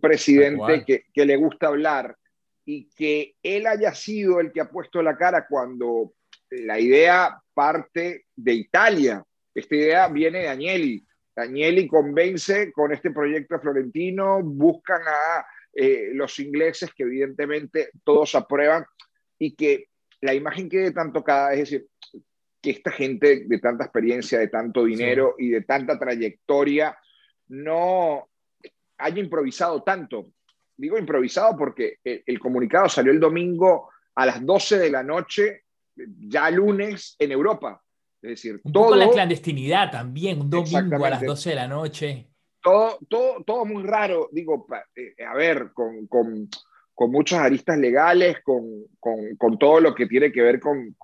presidente 0.00 0.84
que, 1.12 1.26
le 1.26 1.36
gusta 1.36 1.66
hablar 1.68 2.16
y 2.64 2.88
que 2.90 3.34
él 3.42 3.66
haya 3.66 3.94
sido 3.94 4.40
el 4.40 4.52
que 4.52 4.62
ha 4.62 4.70
puesto 4.70 5.02
la 5.02 5.16
cara 5.16 5.46
cuando 5.46 6.14
la 6.50 6.80
idea 6.80 7.38
parte 7.52 8.26
de 8.34 8.54
Italia. 8.54 9.22
Esta 9.54 9.76
idea 9.76 10.08
viene 10.08 10.40
de 10.40 10.48
Agnelli. 10.48 11.06
Agnelli 11.36 11.86
convence 11.86 12.72
con 12.72 12.92
este 12.92 13.10
proyecto 13.10 13.60
florentino, 13.60 14.40
buscan 14.42 15.02
a 15.02 15.44
eh, 15.74 16.10
los 16.14 16.38
ingleses 16.38 16.90
que 16.94 17.02
evidentemente 17.02 17.90
todos 18.04 18.34
aprueban 18.34 18.86
y 19.38 19.54
que 19.54 19.88
la 20.20 20.32
imagen 20.32 20.68
quede 20.68 20.92
tan 20.92 21.12
tocada, 21.12 21.52
es 21.52 21.58
decir, 21.58 21.86
que 22.64 22.70
esta 22.70 22.90
gente 22.90 23.44
de 23.46 23.58
tanta 23.58 23.84
experiencia, 23.84 24.38
de 24.38 24.48
tanto 24.48 24.84
dinero 24.84 25.34
y 25.38 25.50
de 25.50 25.60
tanta 25.60 25.98
trayectoria 25.98 26.96
no 27.48 28.26
haya 28.96 29.20
improvisado 29.20 29.82
tanto. 29.82 30.28
Digo 30.74 30.96
improvisado 30.96 31.58
porque 31.58 31.98
el, 32.02 32.38
comunicado 32.38 32.88
salió 32.88 33.12
el 33.12 33.20
domingo 33.20 33.90
a 34.14 34.24
las 34.24 34.44
12 34.44 34.78
de 34.78 34.90
la 34.90 35.02
noche, 35.02 35.64
ya 35.94 36.48
lunes 36.50 37.16
en 37.18 37.32
Europa. 37.32 37.82
Es 38.22 38.30
decir, 38.30 38.58
un 38.64 38.72
todo, 38.72 38.84
poco 38.84 38.96
la 38.96 39.10
clandestinidad 39.10 39.90
también, 39.90 40.40
un 40.40 40.48
domingo 40.48 41.04
a 41.04 41.10
las 41.10 41.20
12 41.20 41.50
de 41.50 41.56
la 41.56 41.68
noche. 41.68 42.30
Todo, 42.62 42.98
todo, 43.10 43.44
todo 43.44 43.66
muy 43.66 43.82
raro, 43.82 44.30
digo, 44.32 44.66
eh, 44.96 45.22
a 45.22 45.34
ver, 45.34 45.72
con, 45.74 46.06
con, 46.06 46.48
con 46.94 47.10
muchas 47.10 47.40
aristas 47.40 47.76
legales, 47.76 48.38
con, 48.42 48.64
con, 48.98 49.36
con, 49.36 49.58
todo 49.58 49.80
lo 49.80 49.94
que 49.94 50.06
tiene 50.06 50.32
que 50.32 50.40
ver 50.40 50.60
con, 50.60 50.96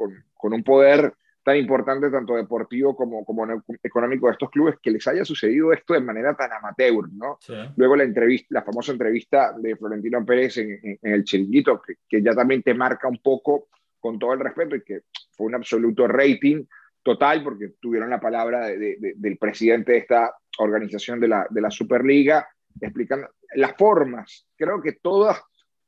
un 0.42 0.64
poder 0.64 1.12
tan 1.42 1.56
importante, 1.56 2.10
tanto 2.10 2.34
deportivo 2.34 2.94
como, 2.94 3.24
como 3.24 3.46
económico 3.82 4.26
de 4.26 4.32
estos 4.32 4.50
clubes, 4.50 4.76
que 4.82 4.90
les 4.90 5.06
haya 5.08 5.24
sucedido 5.24 5.72
esto 5.72 5.94
de 5.94 6.00
manera 6.00 6.34
tan 6.34 6.52
amateur, 6.52 7.08
¿no? 7.12 7.38
Luego 7.76 7.96
la 7.96 8.04
entrevista, 8.04 8.46
la 8.50 8.62
famosa 8.62 8.92
entrevista 8.92 9.54
de 9.58 9.76
Florentino 9.76 10.24
Pérez 10.24 10.58
en, 10.58 10.98
el 11.02 11.24
Chiringuito, 11.24 11.80
que, 11.80 11.94
que, 12.08 12.22
ya 12.22 12.34
también 12.34 12.62
te 12.62 12.74
marca 12.74 13.08
un 13.08 13.18
poco, 13.18 13.68
con 13.98 14.18
todo 14.18 14.34
el 14.34 14.40
respeto, 14.40 14.76
y 14.76 14.82
que 14.82 15.00
fue 15.32 15.46
un 15.46 15.54
absoluto 15.54 16.06
rating 16.06 16.64
total, 17.02 17.42
porque 17.42 17.72
tuvieron 17.80 18.10
la 18.10 18.20
palabra 18.20 18.66
del 18.66 19.38
presidente 19.38 19.92
de 19.92 19.98
esta 19.98 20.34
organización 20.58 21.20
de 21.20 21.28
la, 21.28 21.46
de 21.48 21.60
la 21.60 21.70
Superliga, 21.70 22.46
explicando 22.80 23.28
las 23.54 23.76
formas. 23.76 24.46
Creo 24.56 24.80
que 24.80 24.92
todo 24.92 25.34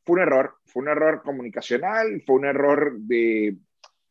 fue 0.05 0.17
un 0.17 0.23
error, 0.23 0.55
fue 0.65 0.83
un 0.83 0.89
error 0.89 1.23
comunicacional, 1.23 2.23
fue 2.27 2.37
un 2.37 2.47
error 2.47 2.97
de 2.99 3.57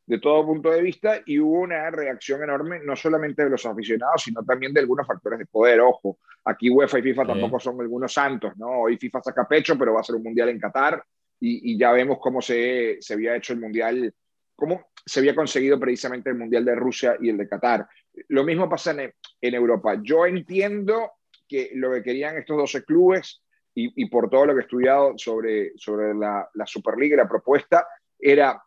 de 0.05 0.19
todo 0.19 0.45
punto 0.45 0.69
de 0.69 0.81
vista 0.81 1.21
y 1.25 1.39
hubo 1.39 1.61
una 1.61 1.89
reacción 1.89 2.43
enorme, 2.43 2.79
no 2.83 2.95
solamente 2.95 3.43
de 3.43 3.49
los 3.49 3.65
aficionados, 3.65 4.23
sino 4.23 4.43
también 4.43 4.73
de 4.73 4.81
algunos 4.81 5.07
factores 5.07 5.39
de 5.39 5.45
poder. 5.45 5.79
Ojo, 5.81 6.19
aquí 6.45 6.69
UEFA 6.69 6.99
y 6.99 7.03
FIFA 7.03 7.27
tampoco 7.27 7.59
son 7.59 7.79
algunos 7.79 8.11
santos, 8.11 8.53
¿no? 8.57 8.81
Hoy 8.81 8.97
FIFA 8.97 9.21
saca 9.21 9.47
pecho, 9.47 9.77
pero 9.77 9.93
va 9.93 10.01
a 10.01 10.03
ser 10.03 10.15
un 10.15 10.23
mundial 10.23 10.49
en 10.49 10.59
Qatar 10.59 11.03
y, 11.39 11.77
ya 11.77 11.91
vemos 11.91 12.19
cómo 12.19 12.41
se, 12.41 12.97
se 12.99 13.13
había 13.13 13.35
hecho 13.35 13.53
el 13.53 13.59
mundial, 13.59 14.13
cómo 14.55 14.91
se 15.05 15.19
había 15.19 15.35
conseguido 15.35 15.79
precisamente 15.79 16.29
el 16.29 16.37
mundial 16.37 16.65
de 16.65 16.75
Rusia 16.75 17.17
y 17.19 17.29
el 17.29 17.37
de 17.37 17.47
Qatar. 17.47 17.87
Lo 18.27 18.43
mismo 18.43 18.69
pasa 18.69 18.91
en, 18.91 19.13
en 19.41 19.53
Europa. 19.53 19.99
Yo 20.03 20.25
entiendo 20.25 21.13
que 21.47 21.71
lo 21.73 21.91
que 21.91 22.03
querían 22.03 22.37
estos 22.37 22.57
12 22.57 22.83
clubes 22.85 23.41
y, 23.73 24.05
por 24.09 24.29
todo 24.29 24.45
lo 24.45 24.53
que 24.53 24.59
he 24.59 24.63
estudiado 24.63 25.13
sobre, 25.17 25.71
sobre 25.77 26.13
la, 26.13 26.47
la 26.53 26.65
Superliga 26.65 27.15
y 27.15 27.17
la 27.17 27.29
propuesta, 27.29 27.87
era 28.19 28.61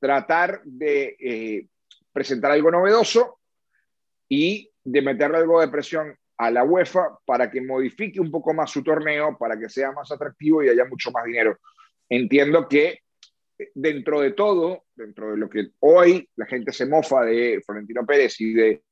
tratar 0.00 0.62
de 0.64 1.16
eh, 1.20 1.66
presentar 2.12 2.50
algo 2.50 2.70
novedoso 2.70 3.38
y 4.28 4.70
de 4.82 5.02
meterle 5.02 5.36
algo 5.36 5.60
de 5.60 5.68
presión 5.68 6.16
a 6.38 6.50
la 6.50 6.64
UEFA 6.64 7.18
para 7.26 7.50
que 7.50 7.60
modifique 7.60 8.18
un 8.18 8.30
poco 8.30 8.54
más 8.54 8.70
su 8.70 8.82
torneo, 8.82 9.36
para 9.38 9.58
que 9.58 9.68
sea 9.68 9.92
más 9.92 10.10
atractivo 10.10 10.62
y 10.62 10.70
haya 10.70 10.86
mucho 10.86 11.10
más 11.10 11.24
dinero. 11.24 11.58
Entiendo 12.08 12.66
que 12.66 13.00
eh, 13.58 13.70
dentro 13.74 14.20
de 14.20 14.32
todo, 14.32 14.84
dentro 14.94 15.32
de 15.32 15.36
lo 15.36 15.50
que 15.50 15.68
hoy 15.80 16.26
la 16.36 16.46
gente 16.46 16.72
se 16.72 16.86
mofa 16.86 17.24
de 17.24 17.60
Florentino 17.64 18.06
Pérez 18.06 18.40
y 18.40 18.54
de, 18.54 18.82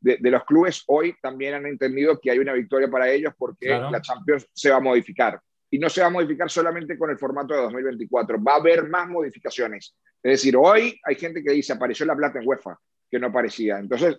de, 0.00 0.30
los 0.30 0.44
clubes, 0.44 0.82
hoy 0.88 1.14
también 1.22 1.54
han 1.54 1.66
entendido 1.66 2.18
que 2.20 2.32
hay 2.32 2.38
una 2.40 2.52
victoria 2.52 2.88
para 2.90 3.10
ellos 3.10 3.32
porque 3.38 3.68
la 3.68 4.00
Champions 4.00 4.48
se 4.52 4.70
va 4.70 4.76
a 4.76 4.80
modificar 4.80 5.40
y 5.70 5.78
no 5.78 5.88
se 5.88 6.00
va 6.00 6.06
a 6.06 6.10
modificar 6.10 6.50
solamente 6.50 6.96
con 6.96 7.10
el 7.10 7.18
formato 7.18 7.54
de 7.54 7.62
2024, 7.62 8.42
va 8.42 8.54
a 8.54 8.56
haber 8.56 8.88
más 8.88 9.08
modificaciones. 9.08 9.94
Es 10.22 10.32
decir, 10.32 10.56
hoy 10.56 10.98
hay 11.04 11.14
gente 11.14 11.42
que 11.42 11.52
dice, 11.52 11.72
apareció 11.72 12.06
la 12.06 12.16
plata 12.16 12.40
en 12.40 12.48
UEFA, 12.48 12.78
que 13.10 13.18
no 13.18 13.28
aparecía. 13.28 13.78
Entonces, 13.78 14.18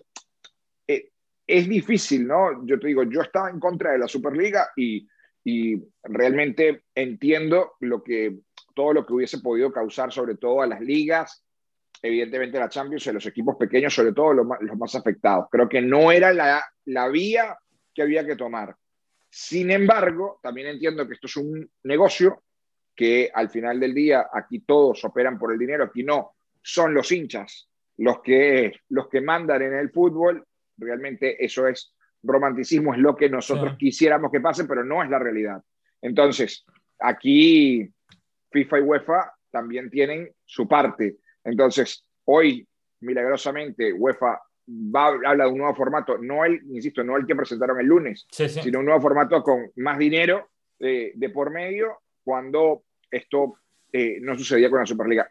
eh, 0.86 1.10
es 1.46 1.68
difícil, 1.68 2.26
¿no? 2.26 2.64
Yo 2.64 2.78
te 2.78 2.88
digo, 2.88 3.02
yo 3.02 3.22
estaba 3.22 3.50
en 3.50 3.58
contra 3.58 3.92
de 3.92 3.98
la 3.98 4.08
Superliga 4.08 4.68
y, 4.76 5.08
y 5.44 5.82
realmente 6.04 6.84
entiendo 6.94 7.72
lo 7.80 8.02
que, 8.02 8.40
todo 8.74 8.92
lo 8.92 9.04
que 9.04 9.14
hubiese 9.14 9.38
podido 9.38 9.72
causar, 9.72 10.12
sobre 10.12 10.36
todo 10.36 10.62
a 10.62 10.66
las 10.66 10.80
ligas, 10.80 11.44
evidentemente 12.02 12.58
la 12.58 12.68
Champions, 12.68 13.06
a 13.08 13.12
los 13.12 13.26
equipos 13.26 13.56
pequeños, 13.56 13.94
sobre 13.94 14.12
todo 14.12 14.32
los 14.32 14.46
más, 14.46 14.60
los 14.62 14.78
más 14.78 14.94
afectados. 14.94 15.46
Creo 15.50 15.68
que 15.68 15.82
no 15.82 16.12
era 16.12 16.32
la, 16.32 16.64
la 16.86 17.08
vía 17.08 17.58
que 17.94 18.02
había 18.02 18.24
que 18.24 18.36
tomar. 18.36 18.76
Sin 19.30 19.70
embargo, 19.70 20.40
también 20.42 20.66
entiendo 20.66 21.06
que 21.06 21.14
esto 21.14 21.28
es 21.28 21.36
un 21.36 21.70
negocio 21.84 22.42
que 22.94 23.30
al 23.32 23.48
final 23.48 23.80
del 23.80 23.94
día 23.94 24.28
aquí 24.32 24.60
todos 24.60 25.04
operan 25.04 25.38
por 25.38 25.52
el 25.52 25.58
dinero, 25.58 25.84
aquí 25.84 26.02
no, 26.02 26.34
son 26.62 26.92
los 26.92 27.10
hinchas 27.12 27.70
los 28.00 28.22
que, 28.22 28.72
los 28.88 29.08
que 29.08 29.20
mandan 29.20 29.62
en 29.62 29.74
el 29.74 29.90
fútbol. 29.90 30.44
Realmente 30.78 31.44
eso 31.44 31.66
es 31.66 31.94
romanticismo, 32.22 32.94
es 32.94 33.00
lo 33.00 33.14
que 33.14 33.28
nosotros 33.28 33.76
quisiéramos 33.78 34.30
que 34.30 34.40
pase, 34.40 34.64
pero 34.64 34.82
no 34.84 35.02
es 35.02 35.10
la 35.10 35.18
realidad. 35.18 35.62
Entonces, 36.00 36.64
aquí 36.98 37.90
FIFA 38.50 38.78
y 38.78 38.82
UEFA 38.82 39.32
también 39.50 39.90
tienen 39.90 40.30
su 40.46 40.66
parte. 40.66 41.18
Entonces, 41.44 42.06
hoy, 42.24 42.66
milagrosamente, 43.00 43.92
UEFA 43.92 44.40
va, 44.70 45.08
habla 45.08 45.44
de 45.44 45.50
un 45.50 45.58
nuevo 45.58 45.74
formato, 45.74 46.18
no 46.18 46.44
el, 46.44 46.62
insisto, 46.70 47.02
no 47.02 47.16
el 47.16 47.26
que 47.26 47.36
presentaron 47.36 47.80
el 47.80 47.86
lunes, 47.86 48.26
sino 48.30 48.78
un 48.78 48.84
nuevo 48.84 49.00
formato 49.00 49.42
con 49.42 49.70
más 49.76 49.98
dinero 49.98 50.50
eh, 50.78 51.12
de 51.14 51.30
por 51.30 51.50
medio 51.50 52.02
cuando 52.22 52.84
esto 53.10 53.54
eh, 53.92 54.18
no 54.20 54.36
sucedía 54.36 54.70
con 54.70 54.80
la 54.80 54.86
Superliga. 54.86 55.30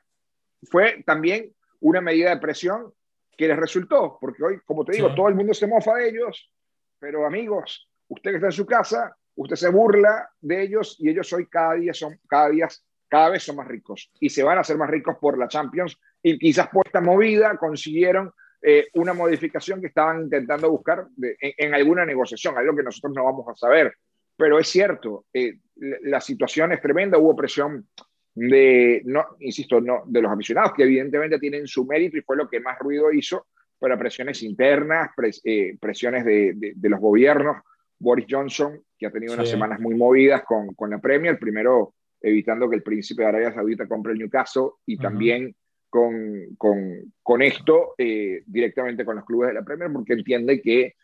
Fue 0.63 1.03
también 1.05 1.53
una 1.81 2.01
medida 2.01 2.31
de 2.31 2.41
presión 2.41 2.93
que 3.37 3.47
les 3.47 3.57
resultó, 3.57 4.17
porque 4.19 4.43
hoy, 4.43 4.59
como 4.65 4.83
te 4.83 4.93
digo, 4.93 5.15
todo 5.15 5.29
el 5.29 5.35
mundo 5.35 5.53
se 5.53 5.65
mofa 5.65 5.95
de 5.95 6.09
ellos, 6.09 6.51
pero 6.99 7.25
amigos, 7.25 7.89
usted 8.09 8.31
que 8.31 8.35
está 8.35 8.47
en 8.47 8.53
su 8.53 8.65
casa, 8.65 9.15
usted 9.35 9.55
se 9.55 9.69
burla 9.69 10.29
de 10.41 10.63
ellos 10.63 10.97
y 10.99 11.09
ellos 11.09 11.31
hoy 11.31 11.47
cada 11.47 11.75
día 11.75 11.93
son, 11.93 12.19
cada 12.27 12.49
día, 12.49 12.67
cada 13.07 13.29
vez 13.29 13.43
son 13.43 13.55
más 13.55 13.67
ricos 13.67 14.11
y 14.19 14.29
se 14.29 14.43
van 14.43 14.57
a 14.57 14.61
hacer 14.61 14.77
más 14.77 14.89
ricos 14.89 15.15
por 15.21 15.37
la 15.37 15.47
Champions 15.47 15.97
y 16.21 16.37
quizás 16.37 16.67
por 16.67 16.85
esta 16.85 16.99
movida 16.99 17.55
consiguieron 17.57 18.33
eh, 18.61 18.87
una 18.95 19.13
modificación 19.13 19.79
que 19.79 19.87
estaban 19.87 20.23
intentando 20.23 20.69
buscar 20.69 21.07
en, 21.39 21.73
alguna 21.73 22.05
negociación, 22.05 22.57
algo 22.57 22.75
que 22.75 22.83
nosotros 22.83 23.13
no 23.15 23.23
vamos 23.23 23.47
a 23.47 23.55
saber. 23.55 23.93
Pero 24.35 24.59
es 24.59 24.67
cierto, 24.67 25.25
eh, 25.33 25.59
la, 25.75 26.19
situación 26.19 26.71
es 26.71 26.81
tremenda, 26.81 27.17
hubo 27.17 27.35
presión 27.35 27.87
de, 28.35 29.01
no, 29.05 29.25
insisto, 29.39 29.79
no, 29.81 30.03
de 30.05 30.21
los 30.21 30.31
aficionados, 30.31 30.73
que 30.73 30.83
evidentemente 30.83 31.39
tienen 31.39 31.67
su 31.67 31.85
mérito 31.85 32.17
y 32.17 32.21
fue 32.21 32.37
lo 32.37 32.49
que 32.49 32.59
más 32.59 32.77
ruido 32.79 33.11
hizo, 33.11 33.47
pero 33.79 33.97
presiones 33.97 34.43
internas, 34.43 35.11
eh, 35.43 35.77
presiones 35.79 36.25
de, 36.25 36.53
de, 36.55 36.89
los 36.89 36.99
gobiernos. 36.99 37.57
Boris 38.01 38.27
Johnson, 38.29 38.81
que 38.97 39.07
ha 39.07 39.11
tenido 39.11 39.33
unas 39.33 39.49
semanas 39.49 39.79
muy 39.79 39.93
movidas 39.93 40.43
con, 40.43 40.73
con 40.73 40.89
la 40.89 40.99
Premier, 40.99 41.37
primero 41.37 41.93
evitando 42.21 42.69
que 42.69 42.77
el 42.77 42.83
príncipe 42.83 43.23
de 43.23 43.27
Arabia 43.27 43.53
Saudita 43.53 43.87
compre 43.87 44.13
el 44.13 44.19
Newcastle 44.19 44.71
y 44.85 44.97
también 44.97 45.55
con, 45.89 46.55
con, 46.57 47.13
con 47.23 47.41
esto 47.41 47.95
eh, 47.97 48.43
directamente 48.45 49.03
con 49.03 49.15
los 49.15 49.25
clubes 49.25 49.49
de 49.49 49.55
la 49.55 49.63
Premier 49.63 49.91
porque 49.91 50.13
entiende 50.13 50.61
que 50.61 50.95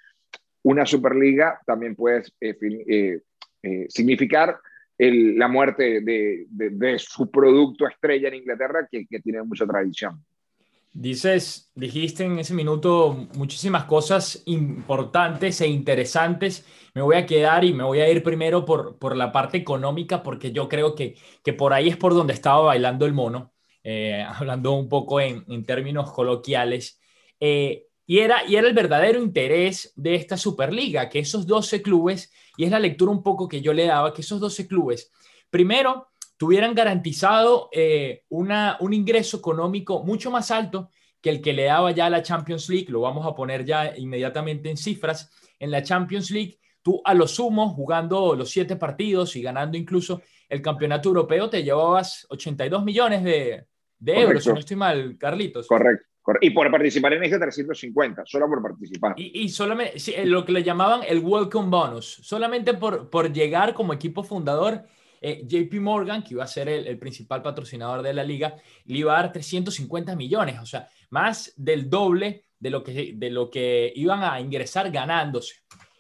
una 0.63 0.86
Superliga 0.86 1.60
también 1.65 1.96
puede 1.96 2.24
eh, 2.42 3.20
eh, 3.63 3.86
significar 3.89 4.60
el, 4.98 5.38
la 5.38 5.48
muerte 5.48 6.01
de, 6.01 6.46
de, 6.50 7.00
su 7.00 7.30
producto 7.30 7.88
estrella 7.88 8.30
en 8.30 8.36
Inglaterra 8.36 8.88
que, 8.89 9.06
que, 9.06 9.20
tiene 9.20 9.44
mucha 9.44 9.65
tradición. 9.65 10.24
Dices, 10.94 11.72
dijiste 11.75 12.24
en 12.24 12.39
ese 12.39 12.54
minuto 12.54 13.27
muchísimas 13.36 13.84
cosas 13.84 14.42
importantes 14.46 15.60
e 15.60 15.68
interesantes. 15.68 16.65
Me 16.94 17.01
voy 17.01 17.18
a 17.18 17.25
quedar 17.25 17.65
y 17.65 17.74
me 17.74 17.84
voy 17.84 18.00
a 18.00 18.10
ir 18.10 18.24
primero 18.24 18.63
por, 18.63 18.98
por 18.98 19.15
la 19.15 19.34
parte 19.34 19.58
económica 19.58 20.24
porque 20.24 20.54
yo 20.54 20.70
creo 20.70 20.96
que, 20.96 21.15
que 21.44 21.51
por 21.51 21.74
ahí 21.74 21.89
es 21.89 21.98
por 21.98 22.13
donde 22.13 22.34
estaba 22.34 22.62
bailando 22.62 23.06
el 23.06 23.13
mono. 23.13 23.55
Eh, 23.88 24.25
hablando 24.27 24.74
un 24.74 24.89
poco 24.89 25.22
en, 25.22 25.63
términos 25.63 26.12
coloquiales, 26.12 27.00
eh, 27.39 27.86
y, 28.08 28.20
era, 28.20 28.44
y 28.48 28.56
era 28.56 28.68
el 28.68 28.74
verdadero 28.74 29.22
interés 29.22 29.94
de 29.96 30.15
esta 30.15 30.38
Superliga, 30.38 31.08
que 31.08 31.20
esos 31.20 31.46
12 31.46 31.84
clubes, 31.84 32.34
y 32.58 32.63
es 32.65 32.72
la 32.72 32.80
lectura 32.80 33.12
un 33.12 33.22
poco 33.22 33.48
que 33.48 33.62
yo 33.62 33.74
le 33.74 33.86
daba, 33.86 34.12
que 34.12 34.22
esos 34.22 34.39
12 34.39 34.68
clubes, 34.68 35.12
primero, 35.51 36.08
tuvieran 36.36 36.74
garantizado 36.74 37.70
eh, 37.72 38.24
una, 38.30 38.77
un 38.80 38.94
ingreso 38.94 39.38
económico 39.38 40.04
mucho 40.04 40.32
más 40.32 40.50
alto 40.50 40.89
que 41.22 41.30
el 41.30 41.42
que 41.42 41.54
le 41.54 41.65
daba 41.65 41.92
ya 41.92 42.10
la 42.10 42.24
Champions 42.24 42.68
League, 42.70 42.88
lo 42.89 43.01
vamos 43.01 43.25
a 43.25 43.36
poner 43.36 43.65
ya 43.65 43.96
inmediatamente 43.96 44.70
en 44.70 44.77
cifras, 44.77 45.32
en 45.60 45.70
la 45.70 45.84
Champions 45.84 46.32
League, 46.32 46.60
tú 46.82 47.01
a 47.06 47.13
lo 47.13 47.27
sumo, 47.27 47.70
jugando 47.70 48.36
los 48.36 48.50
siete 48.50 48.75
partidos 48.77 49.36
y 49.36 49.44
ganando 49.44 49.77
incluso 49.77 50.24
el 50.50 50.62
campeonato 50.62 51.10
europeo, 51.10 51.50
te 51.50 51.63
llevabas 51.63 52.25
82 52.30 52.84
millones 52.84 53.24
de, 53.24 53.65
de 54.00 54.20
euros, 54.20 54.44
si 54.44 54.50
no 54.50 54.60
estoy 54.60 54.78
mal, 54.78 55.18
Carlitos. 55.18 55.68
Correcto. 55.68 56.06
Y 56.42 56.50
por 56.50 56.72
participar 56.72 57.14
en 57.14 57.24
ese 57.24 57.38
350, 57.38 58.24
solo 58.25 58.48
por 58.48 58.62
participar. 58.62 59.14
Y, 59.16 59.44
y 59.44 59.50
solamente, 59.50 60.00
eh, 60.20 60.25
lo 60.25 60.44
que 60.44 60.52
le 60.52 60.64
llamaban 60.64 61.02
el 61.08 61.20
welcome 61.20 61.70
bonus, 61.70 62.20
solamente 62.24 62.74
por, 62.74 63.10
por 63.12 63.32
llegar 63.32 63.75
como 63.75 63.94
equipo 63.94 64.24
fundador, 64.24 64.84
eh, 65.22 65.44
JP 65.48 65.82
Morgan, 65.82 66.24
que 66.24 66.34
iba 66.34 66.44
a 66.44 66.48
ser 66.48 66.68
el, 66.70 66.98
principal 67.00 67.42
patrocinador 67.42 68.02
de 68.02 68.14
la 68.14 68.24
liga, 68.24 68.56
le 68.86 69.00
iba 69.00 69.14
a 69.14 69.22
dar 69.22 69.32
350 69.32 70.16
millones, 70.16 70.60
o 70.60 70.66
sea, 70.66 70.88
más 71.10 71.54
del 71.56 71.90
doble 71.90 72.46
de 72.60 72.70
lo 72.70 72.84
que, 72.84 73.14
de 73.16 73.30
lo 73.30 73.50
que 73.50 73.92
iban 73.96 74.24
a 74.24 74.40
ingresar 74.40 74.92
ganándose. 74.92 75.56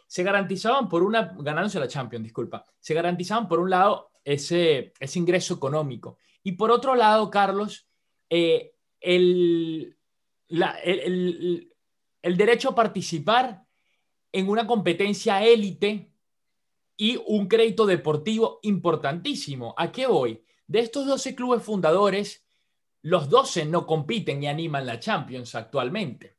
Se 0.07 0.23
garantizaban 0.23 0.87
por 0.87 1.03
una, 1.03 1.35
ganándose 1.39 1.79
la 1.79 1.87
Champions, 1.87 2.23
disculpa, 2.23 2.65
se 2.79 2.93
garantizaban 2.93 3.47
por 3.47 3.59
un 3.59 3.69
lado 3.69 4.11
ese, 4.23 4.93
ese 4.99 5.19
ingreso 5.19 5.55
económico. 5.55 6.17
Y 6.45 6.51
por 6.51 6.69
otro 6.69 6.93
lado, 6.93 7.31
Carlos, 7.31 7.87
eh, 8.29 8.75
el, 8.99 9.97
derecho 12.21 12.69
a 12.69 12.75
participar 12.75 13.65
en 14.31 14.47
una 14.47 14.67
competencia 14.67 15.43
élite 15.43 16.11
y 16.95 17.19
un 17.25 17.47
crédito 17.47 17.87
deportivo 17.87 18.59
importantísimo. 18.61 19.73
¿A 19.75 19.91
qué 19.91 20.05
voy? 20.05 20.43
De 20.67 20.81
estos 20.81 21.07
12 21.07 21.33
clubes 21.33 21.63
fundadores, 21.63 22.45
los 23.01 23.27
12 23.27 23.65
no 23.65 23.87
compiten 23.87 24.43
y 24.43 24.47
animan 24.47 24.85
la 24.85 24.99
Champions 24.99 25.55
actualmente. 25.55 26.37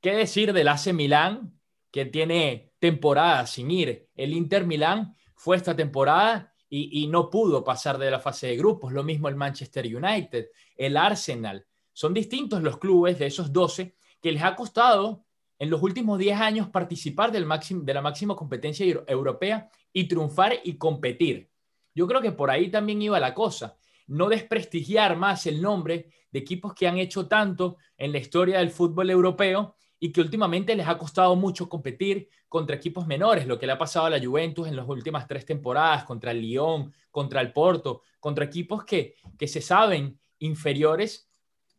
¿Qué 0.00 0.12
decir 0.12 0.54
del 0.54 0.68
AC 0.68 0.94
Milán, 0.94 1.60
que 1.90 2.06
tiene 2.06 2.72
temporada 2.78 3.46
sin 3.46 3.70
ir? 3.70 4.08
El 4.14 4.32
Inter 4.32 4.64
Milán 4.64 5.14
fue 5.34 5.58
esta 5.58 5.76
temporada 5.76 6.53
y, 6.76 7.06
no 7.06 7.30
pudo 7.30 7.62
pasar 7.62 7.98
de 7.98 8.10
la 8.10 8.18
fase 8.18 8.48
de 8.48 8.56
grupos. 8.56 8.92
Lo 8.92 9.04
mismo 9.04 9.28
el 9.28 9.36
Manchester 9.36 9.86
United, 9.86 10.48
el 10.76 10.96
Arsenal. 10.96 11.64
Son 11.92 12.12
distintos 12.12 12.62
los 12.62 12.78
clubes 12.78 13.18
de 13.18 13.26
esos 13.26 13.52
12 13.52 13.94
que 14.20 14.32
les 14.32 14.42
ha 14.42 14.56
costado 14.56 15.24
en 15.58 15.70
los 15.70 15.80
últimos 15.82 16.18
10 16.18 16.40
años 16.40 16.68
participar 16.68 17.30
del 17.30 17.46
máximo, 17.46 17.82
de 17.84 17.94
la 17.94 18.02
máxima 18.02 18.34
competencia 18.34 18.84
europea 19.06 19.70
y 19.92 20.08
triunfar 20.08 20.54
y 20.64 20.76
competir. 20.76 21.48
Yo 21.94 22.08
creo 22.08 22.20
que 22.20 22.32
por 22.32 22.50
ahí 22.50 22.70
también 22.70 23.00
iba 23.02 23.20
la 23.20 23.34
cosa. 23.34 23.76
no 24.06 24.28
desprestigiar 24.28 25.16
más 25.16 25.46
el 25.46 25.62
nombre 25.62 26.10
de 26.30 26.40
equipos 26.40 26.74
que 26.74 26.86
han 26.86 26.98
hecho 26.98 27.26
tanto 27.26 27.78
en 27.96 28.12
la 28.12 28.18
historia 28.18 28.58
del 28.58 28.70
fútbol 28.70 29.08
europeo 29.08 29.76
y 30.04 30.12
que 30.12 30.20
últimamente 30.20 30.76
les 30.76 30.86
ha 30.86 30.98
costado 30.98 31.34
mucho 31.34 31.66
competir 31.66 32.28
contra 32.46 32.76
equipos 32.76 33.06
menores, 33.06 33.46
lo 33.46 33.58
que 33.58 33.64
le 33.64 33.72
ha 33.72 33.78
pasado 33.78 34.04
a 34.04 34.10
la 34.10 34.22
Juventus 34.22 34.68
en 34.68 34.76
las 34.76 34.86
últimas 34.86 35.26
tres 35.26 35.46
temporadas, 35.46 36.04
contra 36.04 36.32
el 36.32 36.42
Lyon, 36.42 36.92
contra 37.10 37.40
el 37.40 37.54
Porto, 37.54 38.02
contra 38.20 38.44
equipos 38.44 38.84
que, 38.84 39.14
que 39.38 39.48
se 39.48 39.62
saben 39.62 40.20
inferiores. 40.40 41.30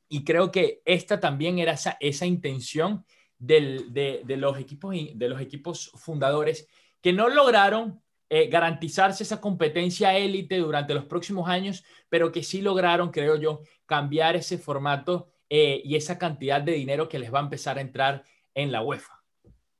Y 0.09 0.23
creo 0.23 0.51
que 0.51 0.81
esta 0.85 1.19
también 1.19 1.59
era 1.59 1.73
esa, 1.73 1.97
esa 1.99 2.25
intención 2.25 3.05
de, 3.37 4.23
los 4.25 4.57
equipos, 4.57 4.95
de 5.13 5.29
los 5.29 5.39
equipos 5.39 5.91
fundadores 5.93 6.67
que 7.01 7.13
no 7.13 7.29
lograron 7.29 8.01
eh, 8.29 8.47
garantizarse 8.47 9.21
esa 9.21 9.39
competencia 9.39 10.17
élite 10.17 10.57
durante 10.57 10.95
los 10.95 11.05
próximos 11.05 11.47
años, 11.47 11.83
pero 12.09 12.31
que 12.31 12.41
sí 12.41 12.63
lograron, 12.63 13.11
creo 13.11 13.35
yo, 13.35 13.61
cambiar 13.85 14.35
ese 14.35 14.57
formato 14.57 15.29
eh, 15.57 15.81
y 15.85 15.95
esa 15.95 16.17
cantidad 16.17 16.61
de 16.61 16.73
dinero 16.73 17.07
que 17.07 17.17
les 17.17 17.33
va 17.33 17.39
a 17.39 17.43
empezar 17.43 17.77
a 17.77 17.81
entrar 17.81 18.23
en 18.53 18.73
la 18.73 18.81
UEFA. 18.81 19.13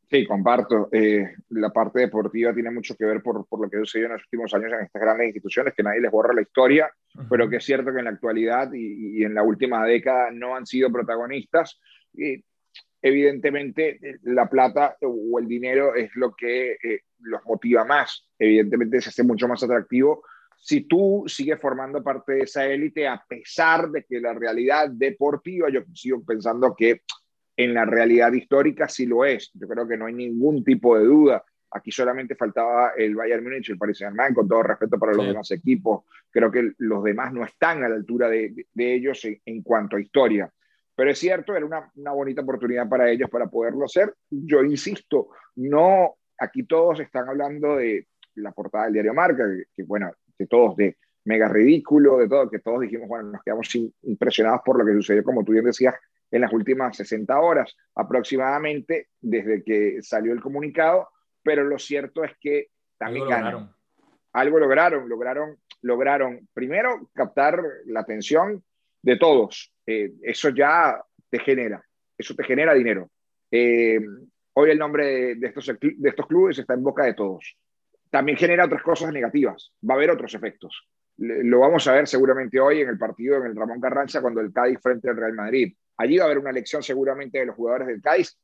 Sí, 0.10 0.26
comparto. 0.26 0.88
Eh, 0.90 1.36
la 1.50 1.70
parte 1.70 2.00
deportiva 2.00 2.54
tiene 2.54 2.72
mucho 2.72 2.96
que 2.96 3.04
ver 3.04 3.22
por, 3.22 3.46
por, 3.46 3.60
lo 3.60 3.70
que 3.70 3.76
ha 3.76 3.80
sucedido 3.82 4.08
en 4.08 4.14
los 4.14 4.24
últimos 4.24 4.54
años 4.54 4.72
en 4.72 4.86
estas 4.86 5.02
grandes 5.02 5.28
instituciones, 5.28 5.74
que 5.74 5.84
nadie 5.84 6.00
les 6.00 6.12
borra 6.12 6.34
la 6.34 6.44
historia, 6.44 6.90
pero 7.30 7.50
que 7.50 7.58
es 7.58 7.66
cierto 7.66 7.92
que 7.92 8.00
en 8.00 8.06
la 8.06 8.12
actualidad 8.12 8.72
y, 8.72 9.22
en 9.26 9.34
la 9.34 9.44
última 9.44 9.86
década 9.86 10.32
no 10.32 10.56
han 10.56 10.66
sido 10.66 10.90
protagonistas. 10.90 11.78
Y 12.14 12.42
evidentemente, 13.02 14.00
la 14.24 14.50
plata 14.50 14.96
o 15.02 15.40
el 15.40 15.48
dinero 15.50 15.94
es 15.94 16.10
lo 16.16 16.34
que 16.34 16.78
eh, 16.82 17.02
los 17.20 17.44
motiva 17.44 17.84
más. 17.84 18.30
Evidentemente, 18.40 19.02
se 19.02 19.10
hace 19.10 19.24
mucho 19.24 19.50
más 19.50 19.62
atractivo 19.62 20.24
si 20.66 20.82
tú 20.82 21.26
sigues 21.28 21.62
formando 21.62 22.02
parte 22.02 22.34
de 22.34 22.40
esa 22.40 22.66
élite, 22.66 23.08
a 23.08 23.24
pesar 23.30 23.88
de 23.92 24.04
que 24.04 24.20
la 24.20 24.34
realidad 24.34 24.90
deportiva, 24.90 25.70
yo 25.70 25.82
sigo 25.94 26.26
pensando 26.26 26.76
que 26.76 27.04
en 27.56 27.76
la 27.76 27.86
realidad 27.86 28.34
histórica 28.34 28.90
sí 28.90 29.06
lo 29.06 29.24
es. 29.24 29.52
Yo 29.54 29.68
creo 29.68 29.88
que 29.88 29.96
no 29.96 30.08
hay 30.08 30.16
ningún 30.16 30.64
tipo 30.64 30.98
de 30.98 31.06
duda. 31.06 31.44
Aquí 31.70 31.92
solamente 31.92 32.34
faltaba 32.36 32.94
el 32.98 33.14
Bayern 33.14 33.44
Múnich 33.44 33.70
y 33.70 33.74
el 33.74 33.78
Paris 33.78 34.00
Saint-Germain, 34.00 34.34
con 34.34 34.48
todo 34.48 34.64
respeto 34.64 34.98
para 34.98 35.14
los 35.14 35.28
demás 35.28 35.52
equipos. 35.52 36.06
Creo 36.32 36.50
que 36.50 36.72
los 36.80 37.04
demás 37.04 37.32
no 37.32 37.46
están 37.46 37.84
a 37.84 37.90
la 37.90 37.96
altura 37.96 38.28
de, 38.28 38.66
ellos 38.76 39.24
en, 39.24 39.62
cuanto 39.62 39.98
a 39.98 40.02
historia. 40.02 40.52
Pero 40.96 41.12
es 41.12 41.20
cierto, 41.20 41.56
era 41.56 41.64
una, 41.64 41.92
una, 41.94 42.12
bonita 42.12 42.42
oportunidad 42.42 42.90
para 42.90 43.08
ellos 43.12 43.30
para 43.30 43.46
poderlo 43.46 43.86
hacer. 43.86 44.16
Yo 44.32 44.64
insisto, 44.64 45.30
no, 45.58 46.16
aquí 46.40 46.64
todos 46.64 47.02
están 47.02 47.30
hablando 47.30 47.76
de 47.76 48.08
la 48.34 48.52
portada 48.52 48.86
del 48.86 48.94
diario 48.94 49.14
Marca, 49.14 49.44
que 49.72 49.84
bueno, 49.84 50.12
de 50.38 50.48
todos 50.48 50.76
de 50.76 50.98
mega 51.26 51.50
ridículo, 51.50 52.18
de 52.18 52.30
todo, 52.30 52.50
que 52.50 52.60
todos 52.60 52.82
dijimos, 52.82 53.08
bueno, 53.08 53.32
nos 53.32 53.44
quedamos 53.44 53.74
impresionados 54.04 54.62
por 54.64 54.78
lo 54.78 54.86
que 54.86 54.94
sucedió, 54.94 55.24
como 55.24 55.44
tú 55.44 55.52
bien 55.52 55.66
decías, 55.66 55.96
en 56.32 56.42
las 56.42 56.54
últimas 56.54 56.96
60 56.96 57.40
horas 57.40 57.76
aproximadamente 57.96 59.10
desde 59.20 59.64
que 59.64 60.02
salió 60.02 60.34
el 60.34 60.42
comunicado, 60.42 61.10
pero 61.44 61.64
lo 61.64 61.80
cierto 61.80 62.24
es 62.24 62.32
que 62.40 62.70
también 62.98 63.26
Algo 63.32 63.36
Lograron. 63.36 63.76
Algo 64.34 64.60
lograron, 64.60 65.10
lograron, 65.10 65.58
lograron 65.82 66.50
primero 66.54 67.10
captar 67.14 67.64
la 67.86 68.02
atención 68.02 68.64
de 69.02 69.18
todos. 69.18 69.74
Eh, 69.86 70.12
eso 70.24 70.50
ya 70.50 71.02
te 71.30 71.40
genera, 71.40 71.84
eso 72.18 72.36
te 72.36 72.44
genera 72.44 72.74
dinero. 72.74 73.10
Eh, 73.50 74.00
hoy 74.54 74.72
el 74.72 74.78
nombre 74.78 75.36
de, 75.36 75.48
estos, 75.48 75.68
de 75.68 76.10
estos 76.10 76.28
clubes 76.28 76.60
está 76.60 76.74
en 76.74 76.84
boca 76.84 77.06
de 77.06 77.14
todos 77.14 77.58
también 78.16 78.38
genera 78.38 78.64
otras 78.64 78.82
cosas 78.82 79.12
negativas. 79.12 79.74
Va 79.84 79.96
a 79.96 79.98
haber 79.98 80.10
otros 80.10 80.34
efectos. 80.34 80.88
Lo 81.18 81.60
vamos 81.60 81.86
a 81.86 81.92
ver 81.92 82.08
seguramente 82.08 82.62
hoy 82.62 82.80
en 82.80 82.88
el 82.88 82.98
partido 82.98 83.36
en 83.36 83.48
el 83.48 83.56
Ramón 83.58 83.82
Carranza 83.82 84.22
cuando 84.22 84.40
el 84.40 84.54
Cádiz 84.54 84.80
frente 84.82 85.10
al 85.10 85.18
Real 85.18 85.34
Madrid. 85.34 85.76
Allí 85.98 86.18
va 86.18 86.24
a 86.24 86.28
haber 86.28 86.40
una 86.40 86.52
elección 86.52 86.82
seguramente 86.82 87.40
de 87.40 87.48
los 87.48 87.58
jugadores 87.58 87.90
del 87.90 88.02
Cádiz. 88.02 88.40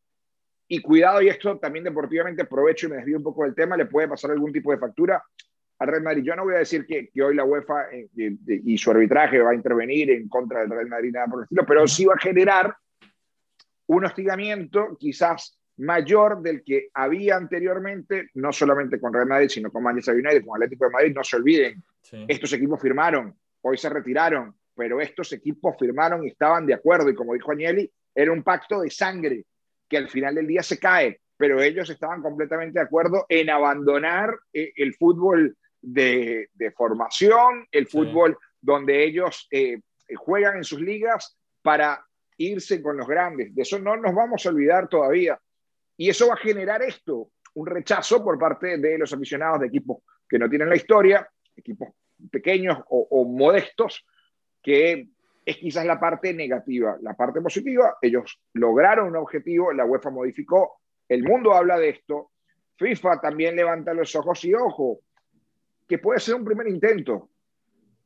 Y 0.67 0.81
cuidado, 0.81 1.21
y 1.21 1.29
esto 1.29 1.57
también 1.57 1.85
deportivamente 1.85 2.41
aprovecho 2.41 2.87
y 2.87 2.89
me 2.89 2.95
desvío 2.97 3.15
un 3.15 3.23
poco 3.23 3.45
del 3.45 3.55
tema, 3.55 3.77
le 3.77 3.85
puede 3.85 4.09
pasar 4.09 4.31
algún 4.31 4.51
tipo 4.51 4.73
de 4.73 4.77
factura 4.77 5.23
al 5.79 5.87
Real 5.87 6.03
Madrid. 6.03 6.23
Yo 6.25 6.35
no 6.35 6.43
voy 6.43 6.55
a 6.55 6.59
decir 6.59 6.85
que, 6.85 7.09
hoy 7.23 7.33
la 7.33 7.45
UEFA 7.45 7.93
eh, 7.93 8.09
y 8.13 8.77
su 8.77 8.91
arbitraje 8.91 9.39
va 9.39 9.51
a 9.51 9.55
intervenir 9.55 10.11
en 10.11 10.27
contra 10.27 10.59
del 10.59 10.71
Real 10.71 10.87
Madrid, 10.87 11.13
nada 11.13 11.27
por 11.27 11.39
el 11.39 11.43
estilo, 11.43 11.65
pero 11.65 11.87
sí 11.87 12.03
va 12.03 12.15
a 12.15 12.21
generar 12.21 12.75
un 13.87 14.03
hostigamiento 14.03 14.97
quizás 14.99 15.60
mayor 15.81 16.41
del 16.41 16.63
que 16.63 16.89
había 16.93 17.35
anteriormente, 17.35 18.29
no 18.35 18.51
solamente 18.53 18.99
con 18.99 19.13
Real 19.13 19.27
Madrid, 19.27 19.49
sino 19.49 19.71
con 19.71 19.83
Manchester 19.83 20.15
United, 20.15 20.45
con 20.45 20.55
Atlético 20.55 20.85
de 20.85 20.91
Madrid. 20.91 21.13
No 21.15 21.23
se 21.23 21.35
olviden, 21.37 21.83
estos 22.27 22.53
equipos 22.53 22.79
firmaron, 22.79 23.35
hoy 23.61 23.77
se 23.77 23.89
retiraron, 23.89 24.55
pero 24.75 25.01
estos 25.01 25.33
equipos 25.33 25.75
firmaron 25.79 26.23
y 26.23 26.29
estaban 26.29 26.65
de 26.65 26.75
acuerdo. 26.75 27.09
Y 27.09 27.15
como 27.15 27.33
dijo 27.33 27.51
Agnelli, 27.51 27.91
era 28.13 28.31
un 28.31 28.43
pacto 28.43 28.81
de 28.81 28.91
sangre 28.91 29.45
que 29.89 29.97
al 29.97 30.07
final 30.07 30.35
del 30.35 30.47
día 30.47 30.61
se 30.61 30.79
cae, 30.79 31.19
pero 31.35 31.61
ellos 31.61 31.89
estaban 31.89 32.21
completamente 32.21 32.77
de 32.79 32.85
acuerdo 32.85 33.25
en 33.27 33.49
abandonar 33.49 34.37
eh, 34.53 34.71
el 34.75 34.93
fútbol 34.93 35.57
de, 35.81 36.49
formación, 36.75 37.65
el 37.71 37.87
fútbol 37.87 38.37
donde 38.61 39.03
ellos 39.03 39.47
eh, 39.49 39.79
juegan 40.15 40.57
en 40.57 40.63
sus 40.63 40.79
ligas 40.79 41.35
para 41.63 42.05
irse 42.37 42.83
con 42.83 42.97
los 42.97 43.07
grandes. 43.07 43.53
De 43.55 43.63
eso 43.63 43.79
no 43.79 43.97
nos 43.97 44.13
vamos 44.13 44.45
a 44.45 44.49
olvidar 44.49 44.87
todavía. 44.87 45.39
Y 46.01 46.09
eso 46.09 46.29
va 46.29 46.33
a 46.33 46.37
generar 46.37 46.81
esto, 46.81 47.29
un 47.53 47.67
rechazo 47.67 48.23
por 48.23 48.39
parte 48.39 48.79
de 48.79 48.97
los 48.97 49.13
aficionados 49.13 49.59
de 49.59 49.67
equipos 49.67 49.99
que 50.27 50.39
no 50.39 50.49
tienen 50.49 50.67
la 50.67 50.75
historia, 50.75 51.29
equipos 51.55 51.89
pequeños 52.31 52.79
o, 52.89 53.23
modestos, 53.23 54.03
que 54.63 55.09
es 55.45 55.57
quizás 55.57 55.85
la 55.85 55.99
parte 55.99 56.33
negativa. 56.33 56.97
La 57.03 57.13
parte 57.13 57.39
positiva, 57.39 57.99
ellos 58.01 58.41
lograron 58.53 59.09
un 59.09 59.17
objetivo, 59.17 59.71
la 59.73 59.85
UEFA 59.85 60.09
modificó, 60.09 60.79
el 61.07 61.21
mundo 61.21 61.53
habla 61.53 61.77
de 61.77 61.89
esto, 61.89 62.31
FIFA 62.77 63.21
también 63.21 63.55
levanta 63.55 63.93
los 63.93 64.15
ojos 64.15 64.43
y 64.43 64.55
ojo, 64.55 65.01
que 65.87 65.99
puede 65.99 66.19
ser 66.19 66.33
un 66.33 66.45
primer 66.45 66.67
intento 66.67 67.29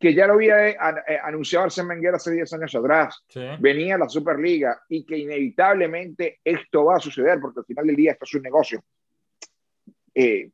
que 0.06 0.14
ya 0.14 0.28
lo 0.28 0.34
había 0.34 0.70
eh, 0.70 0.78
eh, 1.08 1.18
anunciado 1.24 1.66
Arsene 1.66 1.90
Wenger 1.90 2.14
hace 2.14 2.32
10 2.32 2.54
años 2.54 2.76
atrás. 2.76 3.24
Venía 3.60 3.98
la 3.98 4.08
Superliga 4.08 4.84
y 4.88 5.04
que 5.04 5.18
inevitablemente 5.18 6.42
esto 6.44 6.86
va 6.86 6.98
a 6.98 7.00
suceder 7.00 7.40
porque 7.40 7.62
al 7.62 7.66
final 7.66 7.88
del 7.88 7.96
día 7.96 8.12
esto 8.12 8.26
es 8.26 8.36
un 8.36 8.44
negocio 8.44 8.84
eh, 10.14 10.52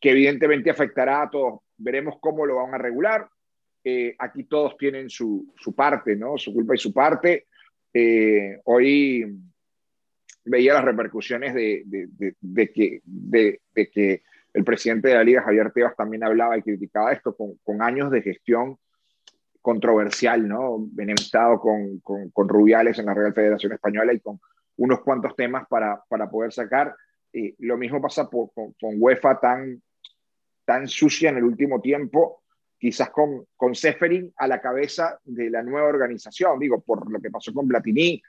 que 0.00 0.10
evidentemente 0.10 0.70
afectará 0.70 1.22
a 1.22 1.30
todos. 1.30 1.60
Veremos 1.76 2.16
cómo 2.20 2.44
lo 2.44 2.56
van 2.56 2.74
a 2.74 2.78
regular. 2.78 3.28
aquí 4.18 4.42
todos 4.48 4.76
tienen 4.76 5.08
su, 5.08 5.54
su, 5.56 5.72
parte, 5.72 6.16
¿no? 6.16 6.36
Su 6.36 6.52
culpa 6.52 6.74
y 6.74 6.78
su 6.78 6.92
parte. 6.92 7.46
hoy 8.64 9.24
veía 10.46 10.74
las 10.74 10.84
repercusiones 10.84 11.54
de, 11.54 11.84
de, 11.86 12.34
de 12.40 12.72
que, 12.72 13.00
de, 13.04 13.60
que 13.72 14.24
el 14.52 14.64
presidente 14.64 15.08
de 15.08 15.14
la 15.14 15.24
Liga, 15.24 15.42
Javier 15.42 15.72
Tebas, 15.72 15.96
también 15.96 16.24
hablaba 16.24 16.56
y 16.56 16.62
criticaba 16.62 17.12
esto 17.12 17.34
con, 17.34 17.56
con 17.62 17.82
años 17.82 18.10
de 18.10 18.22
gestión 18.22 18.78
controversial, 19.60 20.48
¿no? 20.48 20.88
Enemistado 20.98 21.60
con, 21.60 22.00
con, 22.00 22.30
con, 22.30 22.48
Rubiales 22.48 22.98
en 22.98 23.06
la 23.06 23.14
Real 23.14 23.34
Federación 23.34 23.72
Española 23.72 24.12
y 24.12 24.20
con 24.20 24.40
unos 24.76 25.00
cuantos 25.00 25.36
temas 25.36 25.66
para, 25.68 26.02
para 26.08 26.30
poder 26.30 26.52
sacar. 26.52 26.94
Y 27.32 27.54
lo 27.64 27.76
mismo 27.76 28.00
pasa 28.00 28.26
con, 28.26 28.48
con, 28.48 28.94
UEFA 28.96 29.38
tan, 29.38 29.82
tan 30.64 30.88
sucia 30.88 31.30
en 31.30 31.36
el 31.36 31.44
último 31.44 31.80
tiempo, 31.80 32.42
quizás 32.78 33.10
con, 33.10 33.46
con 33.56 33.74
Seferin 33.74 34.32
a 34.36 34.48
la 34.48 34.60
cabeza 34.60 35.20
de 35.24 35.50
la 35.50 35.62
nueva 35.62 35.88
organización. 35.88 36.58
Digo, 36.58 36.80
por 36.80 37.10
lo 37.10 37.20
que 37.20 37.30
pasó 37.30 37.52
con 37.52 37.68
Platini, 37.68 38.20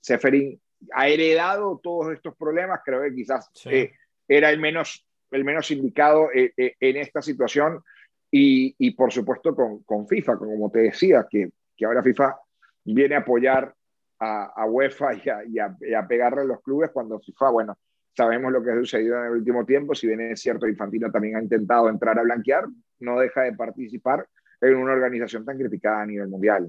Seferin 0.00 0.58
ha 0.92 1.08
heredado 1.08 1.80
todos 1.82 2.12
estos 2.12 2.36
problemas, 2.36 2.80
creo 2.84 3.02
que 3.02 3.14
quizás 3.14 3.50
eh, 3.66 3.92
era 4.26 4.50
el 4.50 4.58
menos 4.58 5.07
el 5.30 5.44
menos 5.44 5.70
indicado 5.70 6.28
eh, 6.32 6.52
eh, 6.56 6.74
en 6.80 6.96
esta 6.96 7.22
situación 7.22 7.82
y, 8.30 8.90
por 8.92 9.12
supuesto 9.12 9.54
con, 9.54 9.82
con, 9.84 10.06
FIFA, 10.06 10.36
como 10.36 10.70
te 10.70 10.80
decía, 10.80 11.26
que, 11.28 11.50
que, 11.74 11.84
ahora 11.86 12.02
FIFA 12.02 12.36
viene 12.84 13.14
a 13.14 13.20
apoyar 13.20 13.74
a, 14.20 14.66
UEFA 14.66 15.14
y 15.46 15.58
a, 15.58 15.76
a, 15.98 16.06
pegarle 16.06 16.42
a 16.42 16.44
los 16.44 16.60
clubes 16.60 16.90
cuando 16.92 17.20
FIFA, 17.20 17.50
bueno, 17.50 17.78
sabemos 18.14 18.52
lo 18.52 18.62
que 18.62 18.72
ha 18.72 18.74
sucedido 18.74 19.18
en 19.18 19.26
el 19.26 19.32
último 19.38 19.64
tiempo, 19.64 19.94
si 19.94 20.06
bien 20.06 20.20
es 20.20 20.40
cierto, 20.40 20.68
Infantino 20.68 21.10
también 21.10 21.36
ha 21.36 21.42
intentado 21.42 21.88
entrar 21.88 22.18
a 22.18 22.22
blanquear, 22.22 22.66
no 22.98 23.18
deja 23.18 23.42
de 23.42 23.54
participar 23.54 24.28
en 24.60 24.74
una 24.74 24.92
organización 24.92 25.44
tan 25.44 25.56
criticada 25.56 26.02
a 26.02 26.06
nivel 26.06 26.28
mundial. 26.28 26.68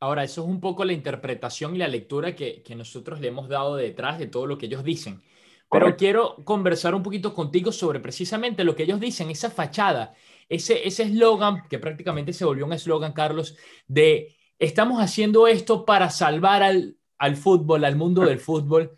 Ahora, 0.00 0.24
eso 0.24 0.42
es 0.42 0.48
un 0.48 0.60
poco 0.60 0.84
la 0.84 0.92
interpretación 0.92 1.74
y 1.74 1.78
la 1.78 1.88
lectura 1.88 2.34
que, 2.34 2.62
que 2.62 2.74
nosotros 2.74 3.20
le 3.20 3.28
hemos 3.28 3.48
dado 3.48 3.76
detrás 3.76 4.18
de 4.18 4.26
todo 4.26 4.46
lo 4.46 4.58
que 4.58 4.66
ellos 4.66 4.84
dicen. 4.84 5.20
Pero 5.70 5.96
quiero 5.96 6.36
conversar 6.44 6.94
un 6.94 7.02
poquito 7.02 7.34
contigo 7.34 7.72
sobre 7.72 8.00
precisamente 8.00 8.64
lo 8.64 8.74
que 8.74 8.84
ellos 8.84 9.00
dicen, 9.00 9.30
esa 9.30 9.50
fachada, 9.50 10.14
ese 10.48 10.86
eslogan, 10.86 11.68
que 11.68 11.78
prácticamente 11.78 12.32
se 12.32 12.44
volvió 12.44 12.64
un 12.64 12.72
eslogan, 12.72 13.12
Carlos, 13.12 13.56
de 13.86 14.34
estamos 14.58 15.00
haciendo 15.02 15.46
esto 15.46 15.84
para 15.84 16.08
salvar 16.10 16.62
al, 16.62 16.96
al 17.18 17.36
fútbol, 17.36 17.84
al 17.84 17.96
mundo 17.96 18.22
del 18.22 18.40
fútbol, 18.40 18.96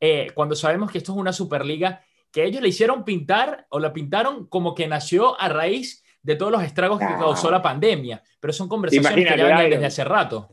eh, 0.00 0.30
cuando 0.34 0.54
sabemos 0.54 0.90
que 0.90 0.98
esto 0.98 1.12
es 1.12 1.18
una 1.18 1.32
superliga 1.32 2.02
que 2.32 2.44
ellos 2.44 2.62
le 2.62 2.68
hicieron 2.68 3.04
pintar 3.04 3.66
o 3.68 3.78
la 3.78 3.92
pintaron 3.92 4.46
como 4.46 4.74
que 4.74 4.88
nació 4.88 5.40
a 5.40 5.48
raíz 5.48 6.02
de 6.22 6.36
todos 6.36 6.50
los 6.50 6.62
estragos 6.62 6.98
que 6.98 7.06
causó 7.06 7.50
la 7.50 7.62
pandemia, 7.62 8.22
pero 8.40 8.52
son 8.52 8.68
conversaciones 8.68 9.32
que 9.32 9.38
ya 9.38 9.60
desde 9.60 9.86
hace 9.86 10.04
rato. 10.04 10.48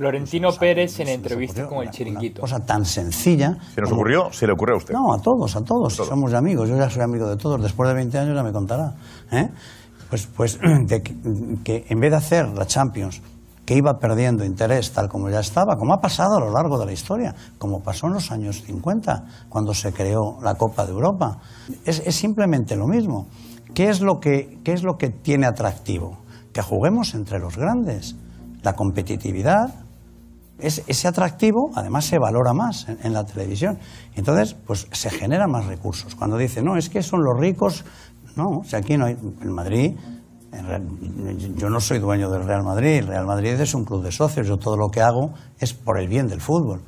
Florentino 0.00 0.48
Pérez 0.58 0.98
en 1.00 1.08
entrevista 1.08 1.66
con 1.66 1.82
el 1.82 1.90
Chiringuito. 1.90 2.40
Cosa 2.40 2.64
tan 2.64 2.86
sencilla. 2.86 3.54
¿Se 3.74 3.82
nos 3.82 3.92
ocurrió? 3.92 4.32
¿Se 4.32 4.46
le 4.46 4.54
ocurrió 4.54 4.76
a 4.76 4.78
usted? 4.78 4.94
No, 4.94 5.12
a 5.12 5.20
todos, 5.20 5.54
a 5.56 5.60
todos. 5.62 5.94
Somos 5.94 6.32
amigos. 6.32 6.70
Yo 6.70 6.78
ya 6.78 6.88
soy 6.88 7.02
amigo 7.02 7.28
de 7.28 7.36
todos. 7.36 7.60
Después 7.60 7.86
de 7.90 7.96
20 7.96 8.18
años 8.18 8.34
ya 8.34 8.42
me 8.42 8.50
contará. 8.50 8.94
¿eh? 9.30 9.50
Pues, 10.08 10.26
pues 10.34 10.58
de 10.86 11.02
que, 11.02 11.84
en 11.86 12.00
vez 12.00 12.12
de 12.12 12.16
hacer 12.16 12.48
la 12.48 12.64
Champions 12.64 13.20
que 13.66 13.74
iba 13.74 13.98
perdiendo 13.98 14.42
interés 14.42 14.90
tal 14.90 15.06
como 15.10 15.28
ya 15.28 15.40
estaba, 15.40 15.76
como 15.76 15.92
ha 15.92 16.00
pasado 16.00 16.38
a 16.38 16.40
lo 16.40 16.50
largo 16.50 16.78
de 16.78 16.86
la 16.86 16.92
historia, 16.92 17.34
como 17.58 17.82
pasó 17.82 18.06
en 18.06 18.14
los 18.14 18.32
años 18.32 18.62
50, 18.62 19.24
cuando 19.50 19.74
se 19.74 19.92
creó 19.92 20.38
la 20.42 20.54
Copa 20.54 20.86
de 20.86 20.92
Europa. 20.92 21.40
Es, 21.84 22.00
es 22.06 22.14
simplemente 22.14 22.74
lo 22.74 22.86
mismo. 22.86 23.26
¿Qué 23.74 23.90
es, 23.90 24.00
lo 24.00 24.18
que, 24.18 24.60
¿Qué 24.64 24.72
es 24.72 24.82
lo 24.82 24.96
que 24.96 25.10
tiene 25.10 25.46
atractivo? 25.46 26.16
Que 26.54 26.62
juguemos 26.62 27.12
entre 27.12 27.38
los 27.38 27.58
grandes. 27.58 28.16
La 28.62 28.72
competitividad, 28.72 29.89
ese 30.62 31.08
atractivo 31.08 31.70
además 31.74 32.04
se 32.04 32.18
valora 32.18 32.52
más 32.52 32.86
en, 32.88 33.12
la 33.12 33.24
televisión. 33.24 33.78
Entonces, 34.14 34.54
pues 34.54 34.86
se 34.90 35.10
generan 35.10 35.50
más 35.50 35.66
recursos. 35.66 36.14
Cuando 36.14 36.36
dice, 36.36 36.62
no, 36.62 36.76
es 36.76 36.88
que 36.88 37.02
son 37.02 37.22
los 37.22 37.38
ricos, 37.38 37.84
no, 38.36 38.60
o 38.60 38.64
sea, 38.64 38.78
aquí 38.80 38.96
no 38.96 39.06
hay, 39.06 39.14
en 39.14 39.52
Madrid, 39.52 39.96
yo 41.56 41.68
no 41.68 41.80
soy 41.80 41.98
dueño 41.98 42.28
del 42.30 42.44
Real 42.44 42.64
Madrid, 42.64 42.98
el 42.98 43.06
Real 43.06 43.26
Madrid 43.26 43.60
es 43.60 43.74
un 43.74 43.84
club 43.84 44.02
de 44.02 44.10
socios, 44.10 44.46
yo 44.46 44.56
todo 44.56 44.76
lo 44.76 44.88
que 44.88 45.00
hago 45.00 45.32
es 45.58 45.72
por 45.72 45.98
el 45.98 46.08
bien 46.08 46.26
del 46.28 46.40
fútbol. 46.40 46.80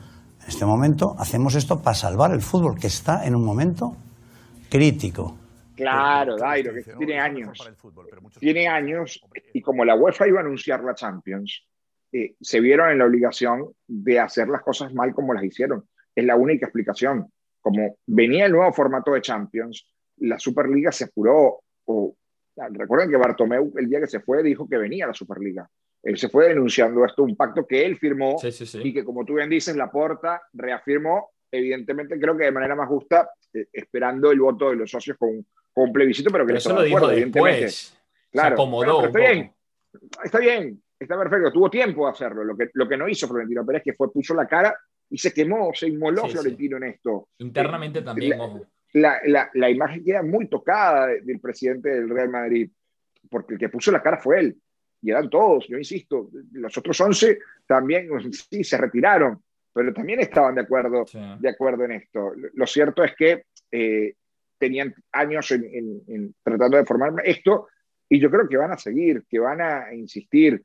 En 0.43 0.49
este 0.49 0.67
momento 0.67 1.15
hacemos 1.19 1.55
esto 1.55 1.81
para 1.81 1.95
salvar 1.95 2.33
el 2.33 2.43
fútbol, 2.43 2.79
que 2.79 2.89
está 2.89 3.25
en 3.25 3.37
un 3.37 3.45
momento 3.45 3.93
crítico. 4.69 5.37
Claro, 5.77 6.37
Dairo, 6.37 6.73
que 6.73 6.83
tiene 6.97 7.21
años. 7.21 7.59
Tiene 8.39 8.69
años, 8.69 9.21
y 9.55 9.61
como 9.61 9.85
la 9.85 9.95
UEFA 9.95 10.29
iba 10.29 10.41
a 10.41 10.43
anunciar 10.43 10.81
la 10.83 10.95
Champions, 10.95 11.63
eh, 12.13 12.35
se 12.41 12.61
vieron 12.61 12.91
en 12.91 12.99
la 12.99 13.07
obligación 13.07 13.73
de 13.87 14.21
hacer 14.21 14.49
las 14.49 14.63
cosas 14.63 14.93
mal 14.93 15.15
como 15.15 15.33
las 15.33 15.45
hicieron. 15.45 15.89
Es 16.15 16.25
la 16.25 16.37
única 16.37 16.67
explicación. 16.67 17.33
Como 17.61 17.97
venía 18.07 18.47
el 18.47 18.53
nuevo 18.53 18.73
formato 18.73 19.13
de 19.13 19.23
Champions, 19.23 19.89
la 20.19 20.39
Superliga 20.39 20.93
se 20.93 21.05
apuró. 21.05 21.63
O, 21.87 22.15
recuerden 22.71 23.11
que 23.11 23.17
Bartomeu, 23.17 23.73
el 23.77 23.89
día 23.89 24.01
que 24.01 24.07
se 24.07 24.21
fue, 24.21 24.43
dijo 24.43 24.69
que 24.69 24.77
venía 24.77 25.07
la 25.07 25.15
Superliga. 25.15 25.69
Él 26.03 26.19
se 26.19 26.29
fue 26.29 26.49
denunciando 26.49 27.05
esto, 27.05 27.23
un 27.23 27.37
pacto 27.37 27.67
que 27.67 27.87
él 27.87 27.97
firmó 27.97 28.37
y 28.83 28.93
que, 28.93 29.05
como 29.05 29.25
tú 29.25 29.35
bien 29.35 29.49
dices, 29.49 29.77
la 29.77 29.91
porta 29.91 30.43
reafirmó, 30.53 31.31
evidentemente, 31.51 32.19
creo 32.19 32.37
que 32.37 32.45
de 32.45 32.53
manera 32.53 32.75
más 32.75 32.89
justa, 32.89 33.31
eh, 33.55 33.67
esperando 33.73 34.33
el 34.33 34.41
voto 34.41 34.71
de 34.71 34.77
los 34.77 34.91
socios 34.91 35.17
con, 35.17 35.47
con 35.73 35.85
un 35.85 35.93
plebiscito, 35.93 36.31
pero 36.31 36.45
que 36.45 36.55
eso 36.55 36.75
lo 36.75 36.83
dijo 36.83 37.07
después. 37.07 37.97
Claro, 38.33 38.57
se 38.57 38.63
acomodó. 38.63 39.07
está 39.07 39.19
bien, 39.19 39.53
está 40.25 40.39
bien, 40.39 40.82
está 41.03 41.19
perfecto, 41.19 41.53
tuvo 41.53 41.71
tiempo 41.71 42.07
de 42.07 42.13
hacerlo. 42.13 42.45
Lo 42.45 42.57
que, 42.57 42.71
lo 42.75 42.89
que 42.89 42.97
no 42.97 43.09
hizo 43.09 43.29
Florentino 43.29 43.65
Pérez, 43.65 43.83
que 43.85 43.95
fue 43.95 44.13
puso 44.13 44.35
la 44.35 44.47
cara 44.47 44.77
y 45.09 45.19
se 45.19 45.33
quemó, 45.33 45.73
se 45.75 45.89
inmoló 45.89 46.29
Florentino 46.29 46.77
en 46.79 46.85
esto. 46.85 47.29
Internamente 47.39 48.01
eh, 48.01 48.03
también, 48.03 48.39
la, 48.95 49.21
La, 49.25 49.51
la, 49.55 49.71
imagen 49.71 50.05
queda 50.05 50.23
muy 50.23 50.49
tocada 50.49 51.07
del 51.09 51.41
presidente 51.41 51.91
del 51.91 52.09
Real 52.09 52.29
Madrid, 52.29 52.71
porque 53.31 53.55
el 53.55 53.61
que 53.61 53.69
puso 53.69 53.91
la 53.91 54.03
cara 54.03 54.19
fue 54.19 54.41
él. 54.41 54.57
Y 55.03 55.11
eran 55.11 55.29
todos, 55.29 55.67
yo 55.67 55.77
insisto, 55.77 56.31
los 56.53 56.79
otros 56.79 57.01
11 57.01 57.39
también 57.67 58.09
sí 58.31 58.63
se 58.63 58.77
retiraron, 58.77 59.43
pero 59.73 59.93
también 59.93 60.21
estaban 60.21 60.55
de 60.55 60.61
acuerdo, 60.61 61.05
de 61.41 61.49
acuerdo 61.49 61.85
en 61.85 61.93
esto. 61.93 62.33
Lo 62.55 62.67
cierto 62.67 63.03
es 63.03 63.15
que 63.17 63.47
eh, 63.71 64.15
tenían 64.59 64.95
años 65.11 65.51
en, 65.51 66.35
tratando 66.45 66.77
de 66.77 66.87
formar 66.87 67.15
esto 67.25 67.67
y 68.09 68.21
yo 68.21 68.31
creo 68.31 68.49
que 68.49 68.57
van 68.57 68.71
a 68.71 68.79
seguir, 68.79 69.25
que 69.29 69.41
van 69.41 69.61
a 69.61 69.93
insistir. 69.93 70.63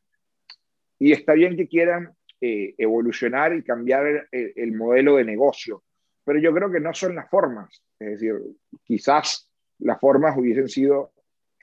Y 1.00 1.12
está 1.12 1.34
bien 1.34 1.56
que 1.56 1.68
quieran 1.68 2.12
eh, 2.42 2.76
evolucionar 2.78 3.56
y 3.56 3.64
cambiar 3.64 4.28
el, 4.32 4.72
modelo 4.74 5.16
de 5.16 5.24
negocio, 5.24 5.84
pero 6.24 6.40
yo 6.40 6.54
creo 6.54 6.72
que 6.72 6.80
no 6.80 6.94
son 6.94 7.16
las 7.16 7.30
formas. 7.30 7.82
Es 8.00 8.12
decir, 8.12 8.36
quizás 8.84 9.50
las 9.80 10.00
formas 10.00 10.38
hubiesen 10.38 10.68
sido 10.68 11.14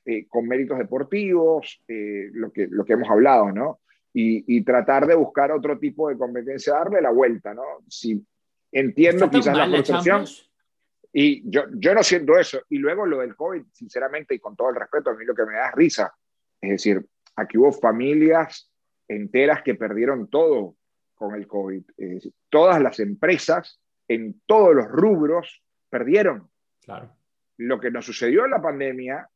eh, 0.04 0.26
con 0.28 0.46
méritos 0.46 0.78
deportivos, 0.78 1.80
eh, 1.88 2.28
lo, 2.32 2.52
que, 2.52 2.66
lo 2.68 2.84
que 2.84 2.94
hemos 2.94 3.08
hablado, 3.08 3.52
¿no? 3.52 3.80
Y, 4.16 4.62
tratar 4.62 5.06
de 5.08 5.16
buscar 5.16 5.50
otro 5.50 5.76
tipo 5.78 6.08
de 6.08 6.16
competencia, 6.16 6.74
darle 6.74 7.00
la 7.00 7.10
vuelta, 7.10 7.52
¿no? 7.52 7.62
Si 7.88 8.24
entiendo 8.70 9.28
quizás 9.28 9.56
la 9.56 9.68
percepción. 9.68 10.24
Y 11.12 11.48
yo, 11.50 11.64
yo 11.72 11.94
no 11.94 12.02
siento 12.04 12.36
eso. 12.38 12.60
Y 12.68 12.78
luego 12.78 13.06
lo 13.06 13.18
del 13.18 13.34
COVID, 13.34 13.62
sinceramente, 13.72 14.34
y 14.34 14.38
con 14.38 14.54
todo 14.54 14.70
el 14.70 14.76
respeto, 14.76 15.10
a 15.10 15.14
mí 15.14 15.24
lo 15.24 15.34
que 15.34 15.46
me 15.46 15.54
da 15.54 15.68
es 15.68 15.74
risa. 15.74 16.14
Es 16.60 16.70
decir, 16.70 17.04
aquí 17.36 17.58
hubo 17.58 17.72
familias 17.72 18.70
enteras 19.08 19.62
que 19.62 19.74
perdieron 19.74 20.28
todo 20.28 20.76
con 21.14 21.34
el 21.34 21.46
COVID. 21.46 21.82
todas 22.48 22.82
las 22.82 23.00
empresas 23.00 23.80
en 24.08 24.40
todos 24.46 24.74
los 24.74 24.88
rubros 24.88 25.62
perdieron. 25.88 26.50
Claro. 26.82 27.10
Lo 27.58 27.80
que 27.80 27.90
nos 27.90 28.04
sucedió 28.04 28.44
en 28.44 28.50
la 28.50 28.60
pandemia 28.60 29.28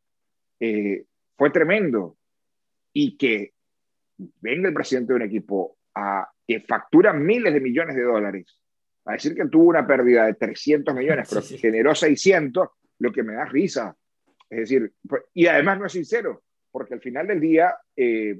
eh, 0.60 1.04
fue 1.36 1.50
tremendo. 1.50 2.16
Y 2.92 3.16
que 3.16 3.52
venga 4.40 4.68
el 4.68 4.74
presidente 4.74 5.12
de 5.12 5.16
un 5.16 5.22
equipo 5.22 5.78
a, 5.94 6.28
que 6.46 6.60
factura 6.60 7.12
miles 7.12 7.54
de 7.54 7.60
millones 7.60 7.94
de 7.94 8.02
dólares 8.02 8.58
a 9.08 9.12
decir 9.12 9.34
que 9.34 9.46
tuvo 9.46 9.70
una 9.70 9.86
pérdida 9.86 10.26
de 10.26 10.34
300 10.34 10.94
millones, 10.94 11.28
pero 11.30 11.42
generó 11.42 11.94
600, 11.94 12.68
lo 12.98 13.12
que 13.12 13.22
me 13.22 13.34
da 13.34 13.46
risa. 13.46 13.96
Es 14.50 14.60
decir, 14.60 14.92
y 15.34 15.46
además 15.46 15.78
no 15.78 15.86
es 15.86 15.92
sincero, 15.92 16.42
porque 16.70 16.94
al 16.94 17.00
final 17.00 17.26
del 17.26 17.40
día 17.40 17.74
eh, 17.96 18.38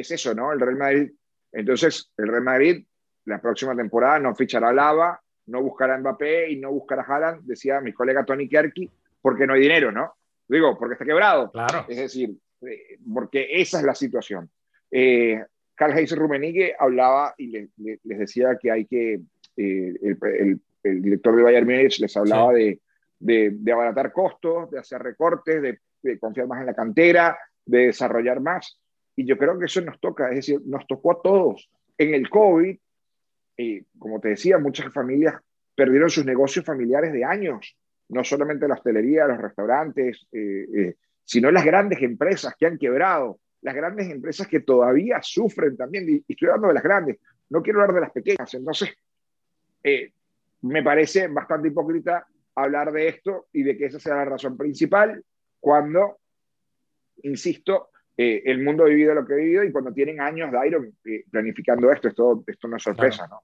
es 0.00 0.10
eso, 0.10 0.34
¿no? 0.34 0.52
El 0.52 0.60
Real 0.60 0.76
Madrid. 0.76 1.10
Entonces, 1.52 2.12
el 2.16 2.28
Real 2.28 2.42
Madrid 2.42 2.84
la 3.26 3.40
próxima 3.40 3.76
temporada 3.76 4.18
no 4.18 4.34
fichará 4.34 4.70
a 4.70 4.72
Lava, 4.72 5.20
no 5.46 5.62
buscará 5.62 5.94
a 5.94 5.98
Mbappé 5.98 6.50
y 6.50 6.56
no 6.56 6.72
buscará 6.72 7.02
a 7.02 7.04
Haaland, 7.04 7.44
decía 7.44 7.80
mi 7.80 7.92
colega 7.92 8.24
Tony 8.24 8.48
Kerky, 8.48 8.90
porque 9.20 9.46
no 9.46 9.54
hay 9.54 9.60
dinero, 9.60 9.92
¿no? 9.92 10.14
Digo, 10.48 10.78
porque 10.78 10.94
está 10.94 11.04
quebrado. 11.04 11.50
Claro. 11.50 11.84
Es 11.88 11.96
decir, 11.96 12.36
eh, 12.62 12.98
porque 13.12 13.48
esa 13.50 13.80
es 13.80 13.84
la 13.84 13.94
situación. 13.94 14.48
Eh, 14.90 15.44
Heinz 15.78 16.16
Rummenigge 16.16 16.74
hablaba 16.78 17.34
y 17.36 17.48
les 17.48 18.18
decía 18.18 18.56
que 18.60 18.70
hay 18.70 18.86
que, 18.86 19.14
eh, 19.56 19.94
el, 20.02 20.60
el, 20.82 21.02
director 21.02 21.36
de 21.36 21.42
Bayern 21.42 21.66
Múnich 21.66 21.98
les 21.98 22.16
hablaba 22.16 22.52
de, 22.52 22.80
de, 23.18 23.72
abaratar 23.72 24.12
costos, 24.12 24.70
de 24.70 24.78
hacer 24.78 25.02
recortes, 25.02 25.60
de, 25.60 25.80
de, 26.02 26.18
confiar 26.18 26.46
más 26.46 26.60
en 26.60 26.66
la 26.66 26.74
cantera, 26.74 27.36
de 27.64 27.86
desarrollar 27.86 28.40
más. 28.40 28.78
Y 29.16 29.24
yo 29.24 29.38
creo 29.38 29.58
que 29.58 29.64
eso 29.64 29.80
nos 29.80 29.98
toca, 29.98 30.28
es 30.28 30.36
decir, 30.36 30.60
nos 30.66 30.86
tocó 30.86 31.12
a 31.12 31.22
todos. 31.22 31.70
En 31.96 32.14
el 32.14 32.28
COVID, 32.28 32.78
eh, 33.56 33.84
como 33.98 34.20
te 34.20 34.28
decía, 34.28 34.58
muchas 34.58 34.92
familias 34.92 35.34
perdieron 35.74 36.10
sus 36.10 36.26
negocios 36.26 36.64
familiares 36.64 37.12
de 37.12 37.24
años, 37.24 37.76
no 38.08 38.22
solamente 38.22 38.68
la 38.68 38.74
hostelería, 38.74 39.26
los 39.26 39.38
restaurantes, 39.38 40.26
eh, 40.32 40.66
eh, 40.74 40.94
sino 41.24 41.50
las 41.50 41.64
grandes 41.64 42.00
empresas 42.02 42.54
que 42.58 42.66
han 42.66 42.78
quebrado, 42.78 43.40
las 43.62 43.74
grandes 43.74 44.08
empresas 44.10 44.46
que 44.46 44.60
todavía 44.60 45.20
sufren 45.22 45.76
también, 45.76 46.08
y 46.08 46.32
estoy 46.32 46.48
hablando 46.48 46.68
de 46.68 46.74
las 46.74 46.82
grandes, 46.82 47.18
no 47.48 47.62
quiero 47.62 47.80
hablar 47.80 47.94
de 47.94 48.00
las 48.02 48.12
pequeñas. 48.12 48.52
Entonces, 48.54 48.90
me 50.62 50.82
parece 50.82 51.28
bastante 51.28 51.68
hipócrita 51.68 52.26
hablar 52.54 52.92
de 52.92 53.08
esto 53.08 53.46
y 53.52 53.62
de 53.62 53.76
que 53.76 53.86
esa 53.86 54.00
sea 54.00 54.16
la 54.16 54.24
razón 54.24 54.56
principal 54.56 55.24
cuando, 55.60 56.18
insisto, 57.22 57.90
eh, 58.16 58.42
el 58.46 58.62
mundo 58.62 58.84
ha 58.84 58.88
vivido 58.88 59.14
lo 59.14 59.26
que 59.26 59.34
ha 59.34 59.36
vivido 59.36 59.64
y 59.64 59.72
cuando 59.72 59.92
tienen 59.92 60.20
años 60.20 60.50
de 60.50 60.66
Iron 60.66 60.94
eh, 61.04 61.24
planificando 61.30 61.90
esto, 61.92 62.08
esto, 62.08 62.44
esto 62.46 62.68
no 62.68 62.76
es 62.76 62.82
sorpresa, 62.82 63.26
¿no? 63.28 63.42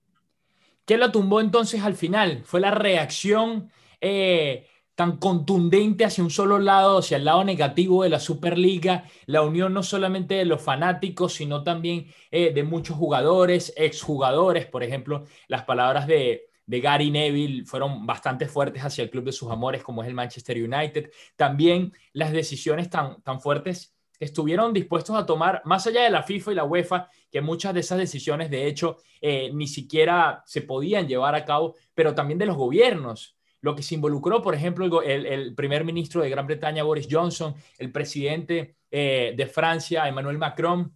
¿Qué 0.84 0.96
lo 0.96 1.12
tumbó 1.12 1.40
entonces 1.40 1.82
al 1.82 1.94
final? 1.94 2.42
¿Fue 2.44 2.58
la 2.58 2.72
reacción 2.72 3.70
eh, 4.00 4.66
tan 4.94 5.18
contundente 5.18 6.04
hacia 6.04 6.24
un 6.24 6.30
solo 6.30 6.58
lado, 6.58 6.98
hacia 6.98 7.18
el 7.18 7.24
lado 7.24 7.44
negativo 7.44 8.02
de 8.02 8.08
la 8.08 8.18
Superliga, 8.18 9.04
la 9.26 9.42
unión 9.42 9.72
no 9.72 9.82
solamente 9.82 10.34
de 10.34 10.44
los 10.44 10.60
fanáticos, 10.60 11.34
sino 11.34 11.62
también 11.62 12.06
de 12.30 12.62
muchos 12.64 12.96
jugadores, 12.96 13.72
exjugadores, 13.76 14.66
por 14.66 14.82
ejemplo, 14.82 15.24
las 15.48 15.64
palabras 15.64 16.06
de, 16.06 16.50
de 16.66 16.80
Gary 16.80 17.10
Neville 17.10 17.64
fueron 17.64 18.06
bastante 18.06 18.46
fuertes 18.46 18.82
hacia 18.82 19.04
el 19.04 19.10
club 19.10 19.24
de 19.24 19.32
sus 19.32 19.50
amores, 19.50 19.82
como 19.82 20.02
es 20.02 20.08
el 20.08 20.14
Manchester 20.14 20.56
United. 20.56 21.10
También 21.36 21.92
las 22.12 22.32
decisiones 22.32 22.90
tan, 22.90 23.22
tan 23.22 23.40
fuertes 23.40 23.91
estuvieron 24.22 24.72
dispuestos 24.72 25.16
a 25.16 25.26
tomar, 25.26 25.62
más 25.64 25.86
allá 25.86 26.02
de 26.02 26.10
la 26.10 26.22
FIFA 26.22 26.52
y 26.52 26.54
la 26.54 26.64
UEFA, 26.64 27.08
que 27.30 27.40
muchas 27.40 27.74
de 27.74 27.80
esas 27.80 27.98
decisiones, 27.98 28.50
de 28.50 28.66
hecho, 28.66 28.98
eh, 29.20 29.50
ni 29.52 29.66
siquiera 29.66 30.42
se 30.46 30.62
podían 30.62 31.08
llevar 31.08 31.34
a 31.34 31.44
cabo, 31.44 31.74
pero 31.94 32.14
también 32.14 32.38
de 32.38 32.46
los 32.46 32.56
gobiernos. 32.56 33.36
Lo 33.60 33.74
que 33.74 33.82
se 33.82 33.94
involucró, 33.94 34.42
por 34.42 34.54
ejemplo, 34.54 35.02
el, 35.02 35.54
primer 35.54 35.84
ministro 35.84 36.22
de 36.22 36.30
Gran 36.30 36.46
Bretaña, 36.46 36.82
Boris 36.82 37.08
Johnson, 37.10 37.54
el 37.78 37.92
presidente 37.92 38.76
eh, 38.90 39.34
de 39.36 39.46
Francia, 39.46 40.08
Emmanuel 40.08 40.38
Macron, 40.38 40.92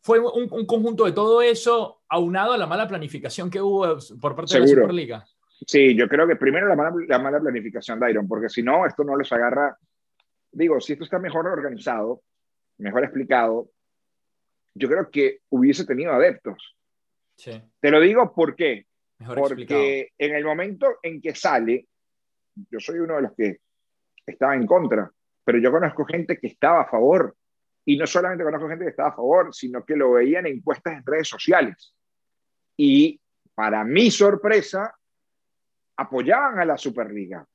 fue 0.00 0.18
un, 0.18 0.66
conjunto 0.66 1.06
de 1.06 1.12
todo 1.12 1.40
eso 1.40 2.02
aunado 2.08 2.52
a 2.52 2.58
la 2.58 2.66
mala 2.66 2.86
planificación 2.86 3.50
que 3.50 3.60
hubo 3.60 3.96
por 4.20 4.36
parte 4.36 4.54
de 4.54 4.60
la 4.60 4.66
Superliga. 4.66 5.24
Sí, 5.66 5.94
yo 5.96 6.08
creo 6.08 6.26
que 6.26 6.36
primero 6.36 6.68
la 6.68 6.76
mala, 6.76 6.92
la 7.08 7.18
mala 7.18 7.40
planificación 7.40 7.98
de 8.00 8.10
Iron, 8.10 8.28
porque 8.28 8.50
si 8.50 8.62
no, 8.62 8.84
esto 8.84 9.02
no 9.02 9.16
les 9.16 9.32
agarra 9.32 9.78
digo, 10.54 10.80
si 10.80 10.92
esto 10.92 11.04
está 11.04 11.18
mejor 11.18 11.46
organizado, 11.46 12.22
mejor 12.78 13.04
explicado, 13.04 13.70
yo 14.74 14.88
creo 14.88 15.10
que 15.10 15.40
hubiese 15.50 15.84
tenido 15.84 16.12
adeptos. 16.12 16.76
Sí. 17.36 17.60
Te 17.80 17.90
lo 17.90 18.00
digo 18.00 18.32
¿por 18.32 18.54
qué? 18.54 18.86
porque 19.34 20.12
en 20.18 20.34
el 20.34 20.44
momento 20.44 20.98
en 21.02 21.20
que 21.20 21.34
sale, 21.34 21.86
yo 22.70 22.80
soy 22.80 22.98
uno 22.98 23.16
de 23.16 23.22
los 23.22 23.34
que 23.34 23.60
estaba 24.26 24.54
en 24.54 24.66
contra, 24.66 25.10
pero 25.44 25.58
yo 25.58 25.70
conozco 25.70 26.04
gente 26.04 26.38
que 26.38 26.48
estaba 26.48 26.82
a 26.82 26.88
favor. 26.88 27.36
Y 27.86 27.96
no 27.98 28.06
solamente 28.06 28.44
conozco 28.44 28.68
gente 28.68 28.84
que 28.84 28.90
estaba 28.90 29.10
a 29.10 29.16
favor, 29.16 29.54
sino 29.54 29.84
que 29.84 29.94
lo 29.94 30.12
veían 30.12 30.46
en 30.46 30.56
encuestas 30.56 30.94
en 30.94 31.04
redes 31.04 31.28
sociales. 31.28 31.94
Y 32.76 33.20
para 33.54 33.84
mi 33.84 34.10
sorpresa, 34.10 34.96
apoyaban 35.96 36.58
a 36.58 36.64
la 36.64 36.78
Superliga. 36.78 37.46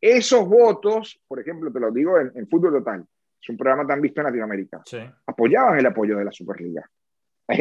Esos 0.00 0.48
votos, 0.48 1.20
por 1.26 1.40
ejemplo, 1.40 1.72
te 1.72 1.80
lo 1.80 1.90
digo 1.90 2.18
en, 2.18 2.48
Fútbol 2.48 2.72
Total, 2.72 3.04
es 3.44 3.48
un 3.50 3.58
programa 3.58 3.86
tan 3.86 4.00
visto 4.00 4.22
en 4.22 4.26
Latinoamérica, 4.26 4.82
apoyaban 5.26 5.78
el 5.78 5.84
apoyo 5.84 6.16
de 6.16 6.24
la 6.24 6.32
Superliga, 6.32 6.88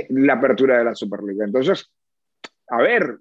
la 0.09 0.33
apertura 0.33 0.77
de 0.77 0.85
la 0.85 0.95
Superliga. 0.95 1.43
Entonces, 1.43 1.91
a 2.69 2.77
ver, 2.77 3.19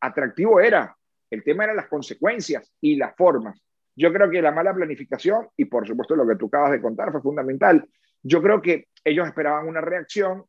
atractivo 0.00 0.58
era, 0.60 0.96
el 1.30 1.44
tema 1.44 1.62
eran 1.62 1.76
las 1.76 1.86
consecuencias 1.86 2.72
y 2.80 2.96
las 2.96 3.14
formas. 3.14 3.62
Yo 3.94 4.12
creo 4.12 4.28
que 4.28 4.42
la 4.42 4.50
mala 4.50 4.74
planificación, 4.74 5.46
y 5.56 5.66
por 5.66 5.86
supuesto 5.86 6.16
lo 6.16 6.26
que 6.26 6.34
tú 6.34 6.46
acabas 6.46 6.72
de 6.72 6.82
contar 6.82 7.12
fue 7.12 7.22
fundamental, 7.22 7.88
yo 8.20 8.42
creo 8.42 8.60
que 8.60 8.88
ellos 9.04 9.28
esperaban 9.28 9.68
una 9.68 9.80
reacción 9.80 10.44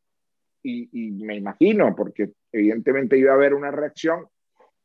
y, 0.63 1.11
me 1.23 1.35
imagino, 1.35 1.95
porque 1.95 2.31
evidentemente 2.51 3.15
iba 3.15 3.31
a 3.31 3.35
haber 3.35 3.53
una 3.53 3.69
reacción, 3.69 4.25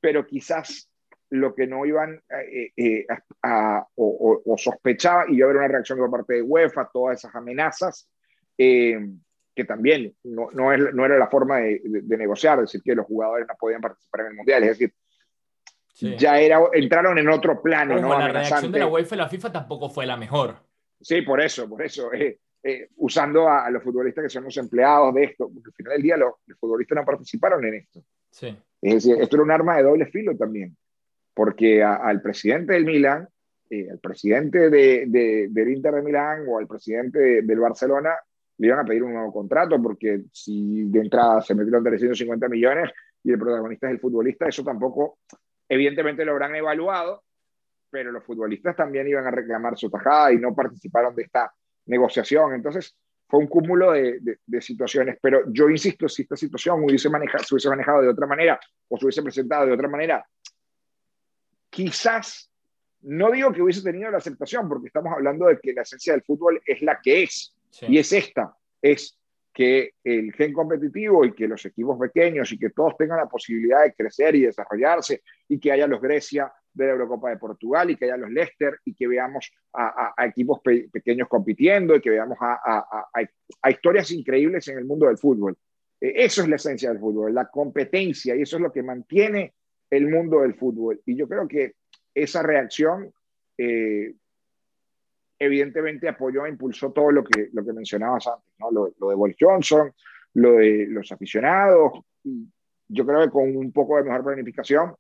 pero 0.01 0.27
quizás 0.27 0.92
lo 1.33 1.55
que 1.55 1.67
no 1.67 1.87
iban 1.87 2.23
eh, 2.53 2.73
eh, 2.77 3.07
a, 3.43 3.87
o, 3.95 4.55
sospechaba 4.59 5.25
iba 5.29 5.47
a 5.47 5.51
haber 5.51 5.57
una 5.57 5.69
reacción 5.69 5.99
por 5.99 6.11
parte 6.11 6.35
de 6.35 6.43
UEFA, 6.43 6.91
todas 6.93 7.19
esas 7.19 7.35
amenazas, 7.35 8.11
eh, 8.59 9.01
que 9.55 9.65
también 9.65 10.15
no, 10.25 10.51
no, 10.53 10.73
es, 10.73 10.93
no, 10.93 11.07
era 11.07 11.17
la 11.17 11.29
forma 11.29 11.59
de, 11.59 11.81
de, 11.85 12.17
negociar, 12.19 12.61
decir 12.61 12.83
que 12.85 12.95
los 12.95 13.07
jugadores 13.07 13.47
no 13.49 13.55
podían 13.59 13.81
participar 13.81 14.21
en 14.21 14.27
el 14.27 14.35
Mundial, 14.35 14.63
es 14.65 14.79
decir, 14.79 14.95
ya 16.19 16.39
era, 16.39 16.61
entraron 16.75 17.17
en 17.17 17.29
otro 17.29 17.63
plano. 17.63 17.99
¿no? 17.99 18.19
La 18.19 18.29
reacción 18.29 18.73
de 18.73 18.79
la 18.81 18.87
UEFA 18.89 19.15
y 19.15 19.19
la 19.19 19.29
FIFA 19.29 19.53
tampoco 19.53 19.89
fue 19.89 20.05
la 20.05 20.17
mejor. 20.19 20.57
Sí, 21.01 21.23
por 21.23 21.41
eso, 21.41 21.69
por 21.69 21.83
eso. 21.83 22.11
Usando 22.97 23.49
a, 23.49 23.71
los 23.71 23.83
futbolistas 23.83 24.25
que 24.25 24.31
son 24.31 24.45
los 24.45 24.57
empleados 24.57 25.15
de 25.15 25.25
esto, 25.25 25.51
porque 25.53 25.69
al 25.69 25.75
final 25.75 25.93
del 25.95 26.03
día 26.03 26.17
los, 26.17 26.35
futbolistas 26.59 26.97
no 26.97 27.05
participaron 27.05 27.65
en 27.67 27.75
esto. 27.75 28.03
Sí. 28.31 28.57
Es 28.81 28.95
decir, 28.95 29.17
esto 29.21 29.37
era 29.37 29.43
un 29.45 29.51
arma 29.51 29.77
de 29.77 29.83
doble 29.83 30.07
filo 30.07 30.37
también, 30.37 30.77
porque 31.35 31.83
al 31.83 32.21
presidente 32.21 32.75
del 32.75 32.85
Milan, 32.85 33.29
eh, 33.71 33.89
al 33.91 33.99
presidente 33.99 34.71
de, 34.71 35.49
del 35.51 35.69
Inter 35.69 35.95
de 35.95 36.03
Milán 36.03 36.45
o 36.49 36.59
al 36.59 36.67
presidente 36.67 37.43
del 37.43 37.59
Barcelona 37.59 38.15
le 38.59 38.67
iban 38.67 38.81
a 38.81 38.85
pedir 38.85 39.03
un 39.03 39.15
nuevo 39.15 39.33
contrato, 39.33 39.81
porque 39.83 40.25
si 40.31 40.85
de 40.91 41.01
entrada 41.01 41.41
se 41.41 41.55
metieron 41.55 41.83
350 41.83 42.49
millones 42.49 42.91
y 43.25 43.33
el 43.33 43.39
protagonista 43.39 43.87
es 43.87 43.95
el 43.95 44.01
futbolista, 44.01 44.47
eso 44.47 44.63
tampoco 44.63 45.19
Evidentemente 45.73 46.27
lo 46.27 46.33
habrán 46.33 46.55
evaluado, 46.55 47.25
pero 47.89 48.13
los 48.13 48.23
futbolistas 48.23 48.77
también 48.77 49.09
iban 49.09 49.27
a 49.27 49.31
reclamar 49.31 49.79
su 49.79 49.89
tajada 49.89 50.31
y 50.31 50.37
no 50.37 50.55
participaron 50.55 51.15
de 51.15 51.23
esta 51.23 51.51
negociación. 51.87 52.53
Entonces, 52.53 52.95
fue 53.27 53.41
un 53.41 53.47
cúmulo 53.47 53.93
de, 53.93 54.21
situaciones, 54.61 55.17
pero 55.23 55.51
yo 55.51 55.71
insisto, 55.71 56.11
si 56.11 56.23
esta 56.23 56.37
situación 56.37 56.85
hubiese 56.85 57.09
manejado, 57.09 57.43
se 57.45 57.55
hubiese 57.55 57.71
manejado 57.71 58.03
de 58.03 58.09
otra 58.09 58.27
manera 58.27 58.61
o 58.87 58.99
se 58.99 59.07
hubiese 59.07 59.23
presentado 59.23 59.65
de 59.65 59.73
otra 59.73 59.89
manera, 59.89 60.23
quizás, 61.73 62.53
no 63.01 63.31
digo 63.31 63.51
que 63.51 63.63
hubiese 63.63 63.83
tenido 63.83 64.11
la 64.11 64.19
aceptación, 64.19 64.69
porque 64.69 64.89
estamos 64.89 65.13
hablando 65.15 65.47
de 65.47 65.59
que 65.59 65.73
la 65.73 65.83
esencia 65.83 66.13
del 66.13 66.23
fútbol 66.23 66.61
es 66.67 66.83
la 66.83 67.01
que 67.03 67.23
es, 67.23 67.57
y 67.89 67.97
es 67.99 68.13
esta, 68.13 68.55
es 68.83 69.19
que 69.55 69.95
el 70.05 70.33
gen 70.35 70.53
competitivo 70.53 71.25
y 71.25 71.33
que 71.33 71.49
los 71.49 71.65
equipos 71.65 71.99
pequeños 71.99 72.53
y 72.53 72.59
que 72.59 72.71
todos 72.71 72.97
tengan 72.99 73.19
la 73.19 73.29
posibilidad 73.29 73.83
de 73.83 73.95
crecer 73.95 74.35
y 74.35 74.43
desarrollarse 74.43 75.23
y 75.49 75.59
que 75.59 75.73
haya 75.73 75.87
los 75.87 76.01
Grecia 76.01 76.53
de 76.73 76.87
la 76.87 76.93
Eurocopa 76.93 77.31
de 77.31 77.37
Portugal 77.39 77.91
y 77.91 77.97
que 77.97 78.07
haya 78.07 78.17
los 78.17 78.31
Leicester 78.31 78.79
y 78.85 78.95
que 78.95 79.07
veamos 79.07 79.51
a, 79.73 80.15
equipos 80.27 80.61
pequeños 80.61 81.29
compitiendo 81.29 81.97
y 81.97 82.01
que 82.01 82.11
veamos 82.11 82.39
a, 82.41 83.71
historias 83.71 84.11
increíbles 84.11 84.69
en 84.69 84.79
el 84.79 84.85
mundo 84.85 85.07
del 85.07 85.19
fútbol. 85.19 85.57
Eh, 86.01 86.13
eso 86.17 86.43
es 86.43 86.49
la 86.49 86.57
esencia 86.57 86.91
del 86.91 87.01
fútbol, 87.01 87.35
la 87.35 87.49
competencia 87.49 88.37
y 88.37 88.43
eso 88.43 88.57
es 88.57 88.63
lo 88.63 88.73
que 88.73 88.83
mantiene 88.83 89.55
el 89.93 90.09
mundo 90.09 90.41
del 90.41 90.55
fútbol. 90.55 91.01
Y 91.05 91.15
yo 91.15 91.29
creo 91.29 91.47
que 91.47 91.75
esa 92.15 92.43
reacción 92.43 93.13
eh, 93.59 94.15
evidentemente 95.39 96.09
apoyó 96.09 96.47
e 96.47 96.49
impulsó 96.49 96.93
todo 96.93 97.11
lo 97.11 97.23
que, 97.23 97.51
lo 97.53 97.63
que 97.63 97.75
mencionabas 97.75 98.27
antes, 98.27 98.55
¿no? 98.59 98.71
lo, 98.71 98.87
de 98.87 99.15
Boris 99.15 99.37
Johnson, 99.39 99.93
lo 100.35 100.53
de 100.53 100.87
los 100.89 101.13
aficionados. 101.13 101.93
Yo 102.89 103.07
creo 103.07 103.21
que 103.21 103.31
con 103.31 103.55
un 103.55 103.71
poco 103.71 103.99
de 103.99 104.05
mejor 104.05 104.25
planificación, 104.25 104.95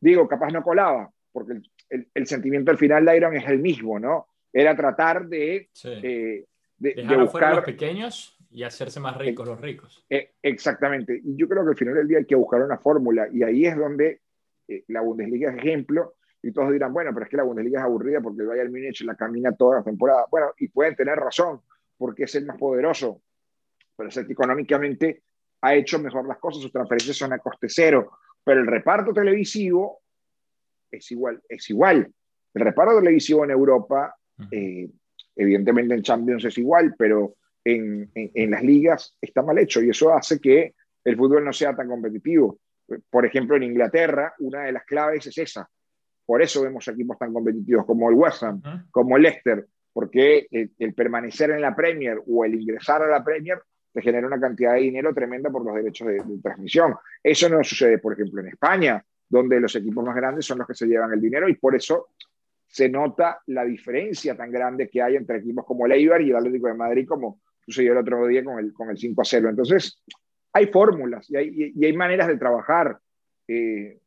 digo, 0.00 0.28
capaz 0.28 0.52
no 0.52 0.62
colaba, 0.62 1.10
porque 1.32 1.54
el, 1.88 2.26
sentimiento 2.26 2.70
al 2.70 2.78
final 2.78 3.04
de 3.04 3.16
Iron 3.16 3.36
es 3.36 3.48
el 3.48 3.58
mismo, 3.58 3.98
¿no? 3.98 4.28
Era 4.52 4.76
tratar 4.76 5.26
de, 5.26 5.68
eh, 5.84 6.44
de, 6.76 7.16
buscar... 7.16 7.56
los 7.56 7.64
pequeños 7.64 8.31
y 8.52 8.62
hacerse 8.62 9.00
más 9.00 9.16
ricos 9.16 9.48
los 9.48 9.60
ricos. 9.60 10.04
Eh, 10.08 10.34
exactamente. 10.42 11.20
Y 11.24 11.36
yo 11.36 11.48
creo 11.48 11.64
que 11.64 11.70
al 11.70 11.76
final 11.76 11.94
del 11.94 12.08
día 12.08 12.18
hay 12.18 12.26
que 12.26 12.34
buscar 12.34 12.62
una 12.62 12.78
fórmula 12.78 13.26
y 13.32 13.42
ahí 13.42 13.64
es 13.66 13.76
donde 13.76 14.20
eh, 14.68 14.84
la 14.88 15.00
Bundesliga 15.00 15.50
es 15.50 15.58
ejemplo 15.58 16.14
y 16.42 16.52
todos 16.52 16.72
dirán, 16.72 16.92
bueno, 16.92 17.12
pero 17.14 17.24
es 17.24 17.30
que 17.30 17.36
la 17.36 17.44
Bundesliga 17.44 17.80
es 17.80 17.84
aburrida 17.84 18.20
porque 18.20 18.42
el 18.42 18.48
Bayern 18.48 18.70
Múnich 18.70 19.00
la 19.02 19.14
camina 19.14 19.52
toda 19.52 19.78
la 19.78 19.84
temporada. 19.84 20.26
Bueno, 20.30 20.52
y 20.58 20.68
pueden 20.68 20.94
tener 20.94 21.16
razón, 21.16 21.60
porque 21.96 22.24
es 22.24 22.34
el 22.34 22.46
más 22.46 22.58
poderoso, 22.58 23.22
pero 23.96 24.08
es 24.08 24.16
el 24.16 24.26
que 24.26 24.32
económicamente 24.32 25.22
ha 25.62 25.74
hecho 25.74 25.98
mejor 25.98 26.26
las 26.26 26.38
cosas, 26.38 26.62
sus 26.62 26.72
transferencias 26.72 27.16
son 27.16 27.32
a 27.32 27.38
coste 27.38 27.68
cero, 27.68 28.18
pero 28.44 28.60
el 28.60 28.66
reparto 28.66 29.12
televisivo 29.12 30.00
es 30.90 31.10
igual. 31.12 31.40
Es 31.48 31.70
igual. 31.70 32.12
El 32.52 32.62
reparto 32.62 32.98
televisivo 32.98 33.44
en 33.44 33.52
Europa, 33.52 34.14
eh, 34.50 34.90
evidentemente 35.36 35.94
en 35.94 36.02
Champions 36.02 36.44
es 36.44 36.58
igual, 36.58 36.94
pero 36.98 37.36
en, 37.64 38.10
en, 38.14 38.50
las 38.50 38.62
ligas 38.62 39.16
está 39.20 39.42
mal 39.42 39.58
hecho 39.58 39.82
y 39.82 39.90
eso 39.90 40.12
hace 40.12 40.40
que 40.40 40.74
el 41.04 41.16
fútbol 41.16 41.44
no 41.44 41.52
sea 41.52 41.74
tan 41.74 41.88
competitivo. 41.88 42.58
Por 43.10 43.24
ejemplo, 43.24 43.56
en 43.56 43.62
Inglaterra, 43.62 44.34
una 44.40 44.64
de 44.64 44.72
las 44.72 44.84
claves 44.84 45.26
es 45.26 45.38
esa, 45.38 45.68
por 46.26 46.42
eso 46.42 46.62
vemos 46.62 46.86
equipos 46.88 47.18
tan 47.18 47.32
competitivos 47.32 47.84
como 47.84 48.08
el 48.08 48.16
West 48.16 48.42
Ham, 48.42 48.62
como 48.90 49.16
el 49.16 49.22
Leicester, 49.22 49.66
porque 49.92 50.46
el, 50.50 50.94
permanecer 50.94 51.50
en 51.50 51.60
la 51.60 51.74
Premier 51.74 52.22
o 52.26 52.44
el 52.44 52.54
ingresar 52.54 53.02
a 53.02 53.06
la 53.06 53.22
Premier 53.22 53.60
te 53.92 54.00
genera 54.00 54.26
una 54.26 54.40
cantidad 54.40 54.74
de 54.74 54.80
dinero 54.80 55.12
tremenda 55.12 55.50
por 55.50 55.64
los 55.64 55.74
derechos 55.74 56.08
de, 56.08 56.22
transmisión. 56.42 56.94
Eso 57.22 57.48
no 57.48 57.62
sucede, 57.62 57.98
por 57.98 58.14
ejemplo, 58.14 58.40
en 58.40 58.48
España, 58.48 59.04
donde 59.28 59.60
los 59.60 59.74
equipos 59.76 60.04
más 60.04 60.16
grandes 60.16 60.46
son 60.46 60.58
los 60.58 60.66
que 60.66 60.74
se 60.74 60.86
llevan 60.86 61.12
el 61.12 61.20
dinero 61.20 61.48
y 61.48 61.56
por 61.56 61.74
eso 61.74 62.08
se 62.66 62.88
nota 62.88 63.42
la 63.46 63.64
diferencia 63.64 64.34
tan 64.34 64.50
grande 64.50 64.88
que 64.88 65.02
hay 65.02 65.16
entre 65.16 65.38
equipos 65.38 65.66
como 65.66 65.84
el 65.84 65.92
Eibar 65.92 66.22
y 66.22 66.30
el 66.30 66.36
Atlético 66.36 66.68
de 66.68 66.74
Madrid, 66.74 67.06
como 67.06 67.40
sucedió 67.72 67.92
el 67.92 67.98
otro 67.98 68.26
día 68.26 68.44
con 68.44 68.58
el, 68.58 68.72
con 68.72 68.90
el 68.90 68.98
5 68.98 69.22
a 69.22 69.24
0. 69.24 69.48
Entonces, 69.50 70.02
hay 70.52 70.66
fórmulas 70.66 71.30
y 71.30 71.36
hay, 71.36 71.72
y 71.74 71.84
hay 71.84 71.92
maneras 71.92 72.28
de 72.28 72.36
trabajar. 72.36 72.98
Eh, 73.48 73.98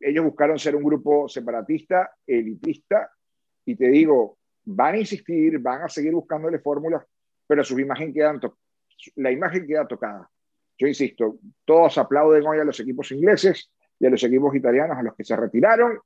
ellos 0.00 0.24
buscaron 0.24 0.58
ser 0.58 0.76
un 0.76 0.84
grupo 0.84 1.28
separatista, 1.28 2.12
elitista, 2.26 3.10
y 3.64 3.74
te 3.76 3.88
digo, 3.88 4.38
van 4.64 4.94
a 4.94 4.98
insistir, 4.98 5.58
van 5.58 5.82
a 5.82 5.88
seguir 5.88 6.12
buscándole 6.12 6.60
fórmulas, 6.60 7.04
pero 7.46 7.64
su 7.64 7.78
imagen 7.78 8.12
queda, 8.12 8.38
la 9.16 9.30
imagen 9.30 9.66
queda 9.66 9.86
tocada. 9.86 10.30
Yo 10.78 10.86
insisto, 10.86 11.38
todos 11.64 11.98
aplauden 11.98 12.46
hoy 12.46 12.58
a 12.58 12.64
los 12.64 12.78
equipos 12.80 13.10
ingleses 13.12 13.70
y 13.98 14.06
a 14.06 14.10
los 14.10 14.22
equipos 14.22 14.54
italianos, 14.54 14.96
a 14.96 15.02
los 15.02 15.14
que 15.14 15.24
se 15.24 15.36
retiraron, 15.36 15.98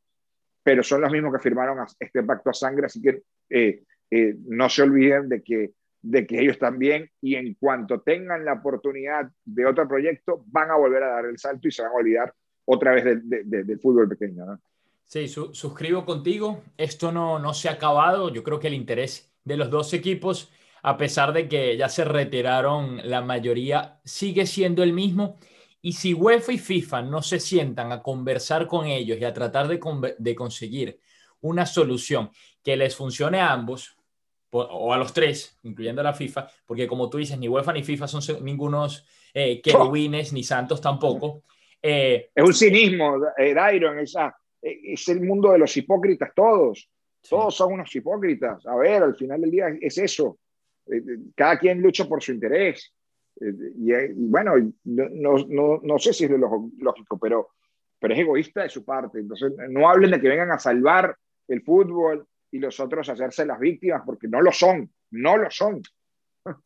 pero 0.63 0.83
son 0.83 1.03
los 1.03 1.13
mismos 1.13 1.33
que 1.33 1.41
firmaron 1.41 1.79
este 1.99 2.23
pacto 2.23 2.51
a 2.51 2.55
sangre, 2.55 2.87
así 2.87 3.01
que 3.01 3.23
eh, 3.51 3.85
eh, 4.11 4.37
no 4.47 4.69
se 4.69 4.83
olviden 4.83 5.29
de 5.29 5.43
que, 5.43 5.73
de 6.05 6.27
que 6.27 6.39
ellos 6.39 6.59
también, 6.59 7.11
y 7.23 7.35
en 7.35 7.55
cuanto 7.55 8.03
tengan 8.03 8.45
la 8.45 8.53
oportunidad 8.53 9.31
de 9.43 9.65
otro 9.65 9.89
proyecto, 9.89 10.45
van 10.49 10.71
a 10.71 10.77
volver 10.77 11.03
a 11.03 11.09
dar 11.09 11.25
el 11.25 11.39
salto 11.39 11.67
y 11.67 11.71
se 11.71 11.81
van 11.81 11.93
a 11.93 11.95
olvidar 11.95 12.35
otra 12.67 12.93
vez 12.93 13.05
del 13.05 13.81
fútbol 13.81 14.07
pequeño. 14.11 14.45
¿no? 14.45 14.61
Sí, 15.07 15.29
suscribo 15.29 16.05
contigo. 16.05 16.63
Esto 16.77 17.11
no, 17.11 17.39
no 17.39 17.55
se 17.55 17.71
ha 17.71 17.73
acabado. 17.73 18.29
Yo 18.29 18.43
creo 18.43 18.61
que 18.61 18.67
el 18.67 18.75
interés 18.75 19.33
de 19.45 19.57
los 19.57 19.71
dos 19.71 19.95
equipos, 19.95 20.53
a 20.83 20.99
pesar 20.99 21.33
de 21.33 21.49
que 21.49 21.75
ya 21.79 21.89
se 21.89 22.05
retiraron 22.05 23.01
la 23.09 23.23
mayoría, 23.23 23.99
sigue 24.05 24.45
siendo 24.45 24.83
el 24.83 24.93
mismo. 24.93 25.39
Y 25.81 25.93
si 25.93 26.13
UEFA 26.13 26.53
y 26.53 26.59
FIFA 26.59 27.03
no 27.03 27.23
se 27.23 27.41
sientan 27.41 27.93
a 27.93 28.03
conversar 28.03 28.67
con 28.67 28.87
ellos 28.87 29.19
y 29.19 29.25
a 29.25 29.33
tratar 29.33 29.69
de, 29.69 29.81
de 30.19 30.35
conseguir 30.35 31.01
una 31.41 31.65
solución 31.65 32.31
que 32.63 32.77
les 32.77 32.95
funcione 32.95 33.41
a 33.41 33.53
ambos, 33.53 33.97
o 34.59 34.93
a 34.93 34.99
los 34.99 35.13
tres, 35.13 35.59
incluyendo 35.63 36.01
a 36.01 36.05
la 36.05 36.15
FIFA, 36.15 36.49
porque 36.67 36.87
como 36.87 37.11
tú 37.11 37.19
dices, 37.19 37.39
ni 37.39 37.49
UEFA 37.49 37.73
ni 37.73 37.83
FIFA 37.83 38.09
son 38.09 38.45
ningunos 38.45 39.07
eh, 39.33 39.61
querubines, 39.65 40.33
ni 40.33 40.43
santos 40.43 40.81
tampoco. 40.81 41.43
Eh, 41.83 42.31
es 42.35 42.45
un 42.45 42.55
cinismo, 42.55 43.19
eh, 43.37 43.53
Dairon, 43.53 43.99
esa, 43.99 44.35
eh, 44.65 44.81
es 44.95 45.09
el 45.09 45.21
mundo 45.21 45.53
de 45.53 45.59
los 45.59 45.77
hipócritas 45.77 46.33
todos. 46.35 46.91
Todos 47.29 47.55
son 47.55 47.75
unos 47.75 47.95
hipócritas. 47.95 48.67
A 48.67 48.77
ver, 48.77 49.03
al 49.03 49.15
final 49.15 49.41
del 49.41 49.51
día 49.51 49.67
es 49.81 49.99
eso. 49.99 50.39
Eh, 50.87 50.97
eh, 50.97 51.19
cada 51.35 51.59
quien 51.59 51.81
lucha 51.81 52.07
por 52.07 52.23
su 52.23 52.33
interés. 52.33 52.93
Y, 53.41 53.93
bueno, 54.15 54.55
no, 54.85 55.39
no, 55.49 55.81
no, 55.83 55.99
sé 55.99 56.13
si 56.13 56.25
es 56.25 56.31
lo 56.31 56.71
lógico, 56.79 57.19
pero, 57.19 57.49
pero 57.99 58.15
es 58.15 58.21
egoísta 58.21 58.63
de 58.63 58.69
su 58.69 58.85
parte. 58.85 59.19
Entonces, 59.19 59.53
no 59.71 59.89
hablen 59.89 60.13
de 60.13 60.21
que 60.21 60.29
vengan 60.29 60.53
a 60.53 60.59
salvar 60.59 61.17
el 61.49 61.63
fútbol 61.63 62.27
y 62.55 62.61
los 62.61 62.79
otros 62.79 63.09
hacerse 63.09 63.45
las 63.45 63.59
víctimas, 63.59 64.03
porque 64.07 64.29
no 64.29 64.41
lo 64.41 64.53
son, 64.53 64.89
no 65.11 65.37
lo 65.37 65.51
son. 65.51 65.83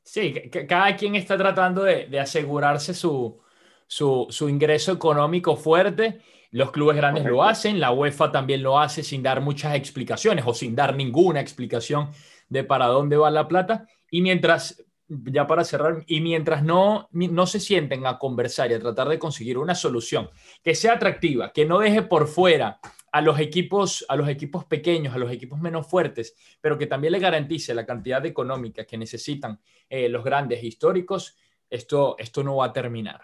Sí, 0.03 0.35
cada 0.69 0.95
quien 0.95 1.15
está 1.15 1.39
tratando 1.39 1.83
de, 1.83 2.09
de 2.09 2.21
asegurarse 2.21 2.93
su, 2.93 3.41
su, 3.87 4.27
su, 4.29 4.51
ingreso 4.51 4.93
económico 4.93 5.57
fuerte. 5.57 6.21
Los 6.51 6.73
clubes 6.73 6.95
grandes 6.95 7.25
lo 7.25 7.43
hacen, 7.43 7.81
la 7.81 7.93
UEFA 7.93 8.31
también 8.31 8.63
lo 8.63 8.79
hace 8.79 9.03
sin 9.03 9.23
dar 9.23 9.41
muchas 9.41 9.77
explicaciones 9.77 10.45
o 10.47 10.53
sin 10.53 10.77
dar 10.77 10.95
ninguna 10.95 11.41
explicación 11.41 12.11
de 12.51 12.65
para 12.65 12.85
dónde 12.87 13.17
va 13.17 13.31
la 13.31 13.49
plata. 13.49 13.87
Y 14.11 14.21
mientras, 14.21 14.85
ya 15.09 15.47
para 15.47 15.65
cerrar, 15.65 16.05
y 16.07 16.21
mientras 16.21 16.63
no, 16.63 17.09
no 17.13 17.47
se 17.47 17.61
sienten 17.61 18.05
a 18.05 18.19
conversar 18.19 18.71
y 18.71 18.75
a 18.75 18.81
tratar 18.81 19.09
de 19.09 19.19
conseguir 19.19 19.57
una 19.57 19.75
solución 19.75 20.29
que 20.63 20.75
sea 20.75 20.95
atractiva, 20.95 21.51
que 21.51 21.65
no 21.65 21.79
deje 21.79 22.03
por 22.03 22.27
fuera 22.27 22.79
a 23.11 23.21
los 23.21 23.39
equipos, 23.41 24.05
a 24.09 24.17
los 24.17 24.29
equipos 24.29 24.65
pequeños, 24.65 25.15
a 25.15 25.19
los 25.19 25.33
equipos 25.33 25.61
menos 25.61 25.87
fuertes, 25.87 26.37
pero 26.61 26.79
que 26.79 26.87
también 26.87 27.13
le 27.13 27.19
garantice 27.19 27.75
la 27.75 27.87
cantidad 27.87 28.25
económica 28.27 28.85
que 28.85 28.99
necesitan 28.99 29.59
eh, 29.89 30.09
los 30.09 30.25
grandes 30.25 30.63
históricos, 30.63 31.39
esto, 31.71 32.17
esto 32.19 32.43
no 32.43 32.57
va 32.57 32.67
a 32.67 32.73
terminar. 32.73 33.21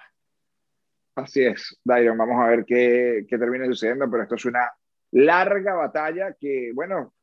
Así 1.14 1.44
es, 1.44 1.79
Dairon, 1.85 2.18
vamos 2.18 2.44
a 2.44 2.49
ver 2.49 2.64
qué, 2.64 3.25
qué 3.29 3.38
termina 3.38 3.66
sucediendo, 3.66 4.11
pero 4.11 4.25
esto 4.25 4.35
es 4.35 4.44
una 4.47 4.73
larga 5.12 5.75
batalla 5.75 6.35
que, 6.38 6.73
bueno, 6.75 7.14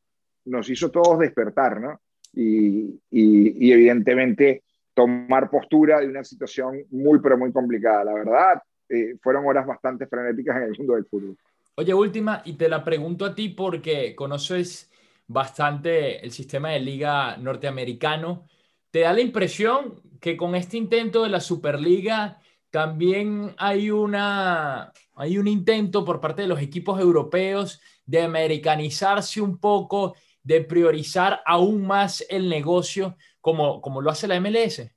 nos 0.46 0.70
hizo 0.70 0.90
todos 0.90 1.20
despertar, 1.20 1.80
¿no? 1.80 2.02
Y, 2.34 3.02
y, 3.12 3.72
evidentemente 3.72 4.64
tomar 4.94 5.50
postura 5.50 6.00
de 6.00 6.08
una 6.08 6.24
situación 6.24 6.86
muy, 6.92 7.20
pero 7.20 7.38
muy 7.38 7.52
complicada. 7.52 8.06
La 8.06 8.14
verdad, 8.14 8.62
eh, 8.88 9.18
fueron 9.22 9.46
horas 9.46 9.66
bastante 9.66 10.08
frenéticas 10.08 10.58
en 10.58 10.64
el 10.64 10.78
mundo 10.78 10.96
del 10.96 11.06
fútbol. 11.06 11.38
Oye, 11.82 11.96
última, 11.96 12.44
y 12.46 12.54
te 12.54 12.70
la 12.70 12.84
pregunto 12.84 13.26
a 13.26 13.34
ti 13.34 13.50
porque 13.50 14.14
conoces 14.14 14.92
bastante 15.26 16.24
el 16.24 16.30
sistema 16.32 16.70
de 16.70 16.80
liga 16.80 17.38
norteamericano. 17.38 18.48
¿Te 18.92 19.00
da 19.00 19.14
la 19.14 19.22
impresión 19.22 20.00
que 20.20 20.38
con 20.38 20.54
este 20.54 20.78
intento 20.78 21.24
de 21.24 21.30
la 21.30 21.40
Superliga 21.40 22.40
también 22.70 23.56
hay, 23.58 23.90
una, 23.90 24.94
hay 25.16 25.40
un 25.40 25.48
intento 25.48 26.06
por 26.06 26.22
parte 26.22 26.44
de 26.44 26.50
los 26.50 26.62
equipos 26.62 27.02
europeos 27.02 27.82
de 28.06 28.22
americanizarse 28.22 29.42
un 29.42 29.58
poco, 29.58 30.16
de 30.44 30.62
priorizar 30.62 31.42
aún 31.48 31.88
más 31.88 32.24
el 32.30 32.48
negocio 32.48 33.18
como, 33.40 33.82
como 33.82 34.02
lo 34.02 34.12
hace 34.12 34.28
la 34.28 34.40
MLS? 34.40 34.88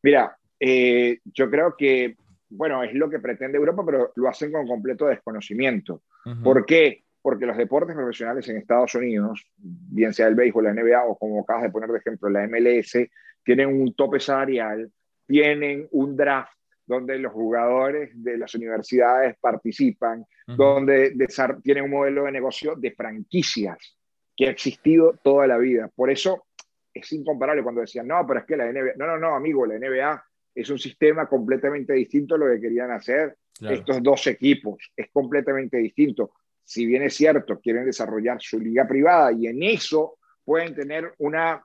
Mira, 0.00 0.38
eh, 0.60 1.18
yo 1.24 1.50
creo 1.50 1.74
que 1.76 2.14
bueno, 2.56 2.82
es 2.82 2.94
lo 2.94 3.10
que 3.10 3.18
pretende 3.18 3.58
Europa, 3.58 3.82
pero 3.84 4.12
lo 4.14 4.28
hacen 4.28 4.52
con 4.52 4.66
completo 4.66 5.06
desconocimiento. 5.06 6.02
¿Por 6.42 6.64
qué? 6.64 7.04
Porque 7.20 7.46
los 7.46 7.56
deportes 7.56 7.94
profesionales 7.94 8.48
en 8.48 8.58
Estados 8.58 8.94
Unidos, 8.94 9.46
bien 9.56 10.12
sea 10.12 10.28
el 10.28 10.34
béisbol, 10.34 10.64
la 10.64 10.72
NBA 10.72 11.04
o 11.04 11.18
como 11.18 11.40
acabas 11.40 11.64
de 11.64 11.70
poner 11.70 11.90
de 11.90 11.98
ejemplo 11.98 12.28
la 12.28 12.46
MLS, 12.46 12.98
tienen 13.42 13.68
un 13.68 13.94
tope 13.94 14.20
salarial, 14.20 14.90
tienen 15.26 15.88
un 15.90 16.16
draft 16.16 16.52
donde 16.86 17.18
los 17.18 17.32
jugadores 17.32 18.10
de 18.14 18.36
las 18.36 18.54
universidades 18.54 19.36
participan, 19.40 20.24
donde 20.46 21.14
tienen 21.62 21.84
un 21.84 21.90
modelo 21.90 22.24
de 22.24 22.32
negocio 22.32 22.74
de 22.76 22.92
franquicias 22.92 23.96
que 24.36 24.46
ha 24.46 24.50
existido 24.50 25.18
toda 25.22 25.46
la 25.46 25.56
vida. 25.56 25.90
Por 25.94 26.10
eso 26.10 26.46
es 26.92 27.10
incomparable 27.12 27.62
cuando 27.62 27.80
decían, 27.80 28.06
no, 28.06 28.24
pero 28.26 28.40
es 28.40 28.46
que 28.46 28.56
la 28.56 28.70
NBA, 28.70 28.94
no, 28.96 29.06
no, 29.06 29.18
no, 29.18 29.34
amigo, 29.34 29.66
la 29.66 29.78
NBA 29.78 30.24
es 30.54 30.70
un 30.70 30.78
sistema 30.78 31.26
completamente 31.26 31.92
distinto 31.92 32.34
a 32.34 32.38
lo 32.38 32.46
que 32.46 32.60
querían 32.60 32.90
hacer 32.90 33.36
estos 33.60 34.02
dos 34.02 34.26
equipos. 34.26 34.92
Es 34.96 35.08
completamente 35.12 35.78
distinto. 35.78 36.32
Si 36.62 36.86
bien 36.86 37.02
es 37.02 37.14
cierto, 37.14 37.60
quieren 37.60 37.84
desarrollar 37.84 38.40
su 38.40 38.58
liga 38.58 38.86
privada 38.86 39.32
y 39.32 39.46
en 39.46 39.62
eso 39.62 40.18
pueden 40.44 40.74
tener 40.74 41.12
una 41.18 41.64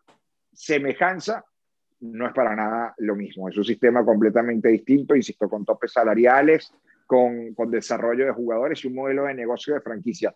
semejanza, 0.51 1.45
no 2.01 2.27
es 2.27 2.33
para 2.33 2.55
nada 2.55 2.93
lo 2.97 3.15
mismo. 3.15 3.49
Es 3.49 3.57
un 3.57 3.63
sistema 3.63 4.03
completamente 4.05 4.69
distinto, 4.69 5.15
insisto, 5.15 5.49
con 5.49 5.65
topes 5.65 5.91
salariales, 5.91 6.73
con, 7.05 7.53
con 7.53 7.71
desarrollo 7.71 8.25
de 8.25 8.31
jugadores 8.31 8.83
y 8.83 8.87
un 8.87 8.95
modelo 8.95 9.25
de 9.25 9.33
negocio 9.33 9.73
de 9.73 9.81
franquicia 9.81 10.35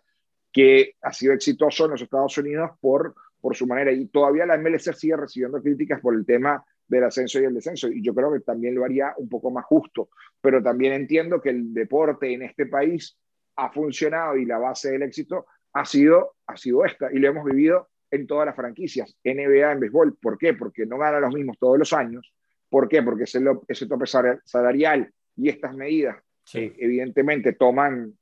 que 0.52 0.94
ha 1.02 1.12
sido 1.12 1.32
exitoso 1.32 1.84
en 1.84 1.92
los 1.92 2.02
Estados 2.02 2.38
Unidos 2.38 2.70
por, 2.80 3.14
por 3.40 3.56
su 3.56 3.66
manera. 3.66 3.92
Y 3.92 4.06
todavía 4.06 4.46
la 4.46 4.56
MLS 4.56 4.84
sigue 4.96 5.16
recibiendo 5.16 5.60
críticas 5.60 6.00
por 6.00 6.14
el 6.14 6.24
tema 6.24 6.64
del 6.86 7.04
ascenso 7.04 7.40
y 7.40 7.44
el 7.44 7.54
descenso. 7.54 7.88
Y 7.88 8.02
yo 8.02 8.14
creo 8.14 8.32
que 8.32 8.40
también 8.40 8.74
lo 8.74 8.84
haría 8.84 9.14
un 9.16 9.28
poco 9.28 9.50
más 9.50 9.64
justo. 9.64 10.08
Pero 10.40 10.62
también 10.62 10.92
entiendo 10.92 11.40
que 11.40 11.50
el 11.50 11.72
deporte 11.72 12.32
en 12.32 12.42
este 12.42 12.66
país 12.66 13.16
ha 13.56 13.70
funcionado 13.70 14.36
y 14.36 14.44
la 14.44 14.58
base 14.58 14.92
del 14.92 15.02
éxito 15.02 15.46
ha 15.72 15.84
sido, 15.84 16.36
ha 16.46 16.56
sido 16.56 16.84
esta. 16.84 17.12
Y 17.12 17.18
lo 17.18 17.28
hemos 17.28 17.44
vivido 17.44 17.88
en 18.10 18.26
todas 18.26 18.46
las 18.46 18.56
franquicias. 18.56 19.16
NBA 19.24 19.72
en 19.72 19.80
béisbol. 19.80 20.16
¿Por 20.20 20.38
qué? 20.38 20.54
Porque 20.54 20.86
no 20.86 20.98
ganan 20.98 21.22
los 21.22 21.34
mismos 21.34 21.58
todos 21.58 21.78
los 21.78 21.92
años. 21.92 22.32
¿Por 22.68 22.88
qué? 22.88 23.02
Porque 23.02 23.24
ese, 23.24 23.40
ese 23.68 23.86
tope 23.86 24.06
salarial 24.06 25.12
y 25.36 25.48
estas 25.48 25.74
medidas 25.74 26.16
evidentemente 26.52 27.54
toman, 27.54 28.16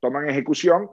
toman 0.00 0.28
ejecución 0.28 0.88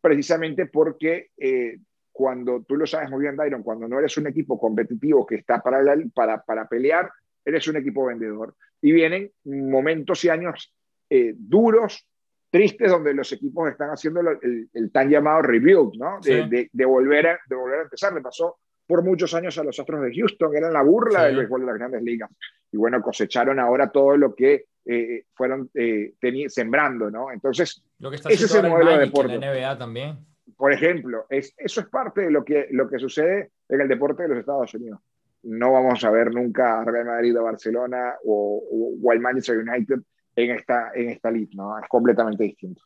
precisamente 0.00 0.66
porque 0.66 1.30
eh, 1.36 1.78
cuando 2.14 2.62
tú 2.62 2.76
lo 2.76 2.86
sabes 2.86 3.10
muy 3.10 3.22
bien, 3.22 3.34
Dairon, 3.34 3.64
cuando 3.64 3.88
no 3.88 3.98
eres 3.98 4.16
un 4.18 4.28
equipo 4.28 4.56
competitivo 4.56 5.26
que 5.26 5.34
está 5.34 5.60
para, 5.60 5.82
para, 6.14 6.40
para 6.44 6.68
pelear, 6.68 7.10
eres 7.44 7.66
un 7.66 7.76
equipo 7.76 8.06
vendedor. 8.06 8.54
Y 8.80 8.92
vienen 8.92 9.32
momentos 9.44 10.24
y 10.24 10.28
años 10.28 10.72
eh, 11.10 11.34
duros, 11.36 12.06
tristes, 12.50 12.88
donde 12.88 13.14
los 13.14 13.32
equipos 13.32 13.68
están 13.68 13.90
haciendo 13.90 14.20
el, 14.20 14.68
el, 14.72 14.92
tan 14.92 15.10
llamado 15.10 15.42
rebuild, 15.42 15.96
¿no? 15.98 16.20
De, 16.20 16.70
de, 16.72 16.84
volver 16.84 17.26
a, 17.26 17.38
de 17.48 17.56
volver 17.56 17.80
a 17.80 17.82
empezar. 17.82 18.14
Le 18.14 18.20
pasó 18.20 18.58
por 18.86 19.02
muchos 19.02 19.34
años 19.34 19.58
a 19.58 19.64
los 19.64 19.76
Astros 19.80 20.02
de 20.02 20.14
Houston, 20.14 20.54
eran 20.54 20.72
la 20.72 20.82
burla 20.82 21.24
del 21.24 21.38
béisbol 21.38 21.62
de 21.62 21.66
las 21.66 21.78
grandes 21.78 22.02
ligas. 22.02 22.30
Y 22.70 22.76
bueno, 22.76 23.02
cosecharon 23.02 23.58
ahora 23.58 23.90
todo 23.90 24.16
lo 24.16 24.36
que 24.36 24.66
eh, 24.84 25.24
fueron 25.34 25.68
eh, 25.74 26.14
sembrando, 26.46 27.10
¿no? 27.10 27.32
Entonces, 27.32 27.82
lo 27.98 28.08
que 28.08 28.16
está 28.16 28.28
ese 28.28 28.44
es 28.44 28.54
el 28.54 28.68
modelo 28.68 28.92
de 28.92 28.98
deporte. 28.98 29.36
La 29.36 29.52
NBA 29.52 29.78
también 29.78 30.33
por 30.56 30.72
ejemplo, 30.72 31.26
es, 31.28 31.54
eso 31.56 31.80
es 31.80 31.88
parte 31.88 32.22
de 32.22 32.30
lo 32.30 32.44
que, 32.44 32.68
lo 32.70 32.88
que 32.88 32.98
sucede 32.98 33.52
en 33.68 33.80
el 33.80 33.88
deporte 33.88 34.22
de 34.22 34.30
los 34.30 34.38
Estados 34.38 34.72
Unidos. 34.74 35.00
No 35.42 35.72
vamos 35.72 36.02
a 36.04 36.10
ver 36.10 36.32
nunca 36.32 36.80
a 36.80 36.84
Real 36.84 37.06
Madrid 37.06 37.38
o 37.38 37.44
Barcelona 37.44 38.14
o, 38.24 38.62
o, 39.02 39.18
Manchester 39.20 39.58
United 39.58 40.00
en 40.36 40.50
esta, 40.52 40.92
en 40.94 41.10
esta 41.10 41.30
league, 41.30 41.50
¿no? 41.54 41.78
Es 41.78 41.86
completamente 41.88 42.44
distinto. 42.44 42.82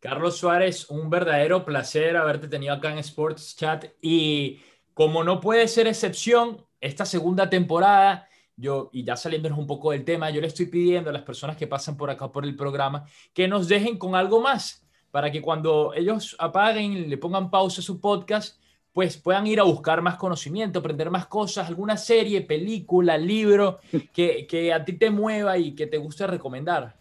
Carlos 0.00 0.36
Suárez, 0.36 0.90
un 0.90 1.08
verdadero 1.08 1.64
placer 1.64 2.16
haberte 2.16 2.46
tenido 2.46 2.74
acá 2.74 2.92
en 2.92 2.98
Sports 2.98 3.56
Chat 3.56 3.86
y 4.02 4.60
como 4.92 5.24
no 5.24 5.40
puede 5.40 5.66
ser 5.66 5.86
excepción, 5.86 6.64
esta 6.80 7.06
segunda 7.06 7.48
temporada, 7.48 8.28
yo, 8.54 8.90
y 8.92 9.02
ya 9.02 9.16
saliéndonos 9.16 9.58
un 9.58 9.66
poco 9.66 9.90
del 9.90 10.04
tema, 10.04 10.30
yo 10.30 10.40
le 10.42 10.46
estoy 10.46 10.66
pidiendo 10.66 11.08
a 11.08 11.12
las 11.12 11.22
personas 11.22 11.56
que 11.56 11.66
pasan 11.66 11.96
por 11.96 12.10
acá 12.10 12.30
por 12.30 12.44
el 12.44 12.54
programa 12.54 13.06
que 13.32 13.48
nos 13.48 13.66
dejen 13.66 13.98
con 13.98 14.14
algo 14.14 14.40
más 14.40 14.83
para 15.14 15.30
que 15.30 15.40
cuando 15.40 15.94
ellos 15.94 16.34
apaguen, 16.40 17.08
le 17.08 17.16
pongan 17.18 17.48
pausa 17.48 17.80
a 17.80 17.84
su 17.84 18.00
podcast, 18.00 18.60
pues 18.92 19.16
puedan 19.16 19.46
ir 19.46 19.60
a 19.60 19.62
buscar 19.62 20.02
más 20.02 20.16
conocimiento, 20.16 20.80
aprender 20.80 21.08
más 21.08 21.26
cosas, 21.26 21.68
alguna 21.68 21.96
serie, 21.96 22.40
película, 22.40 23.16
libro 23.16 23.78
que, 24.12 24.44
que 24.44 24.72
a 24.72 24.84
ti 24.84 24.94
te 24.94 25.10
mueva 25.10 25.56
y 25.56 25.72
que 25.72 25.86
te 25.86 25.98
guste 25.98 26.26
recomendar. 26.26 26.96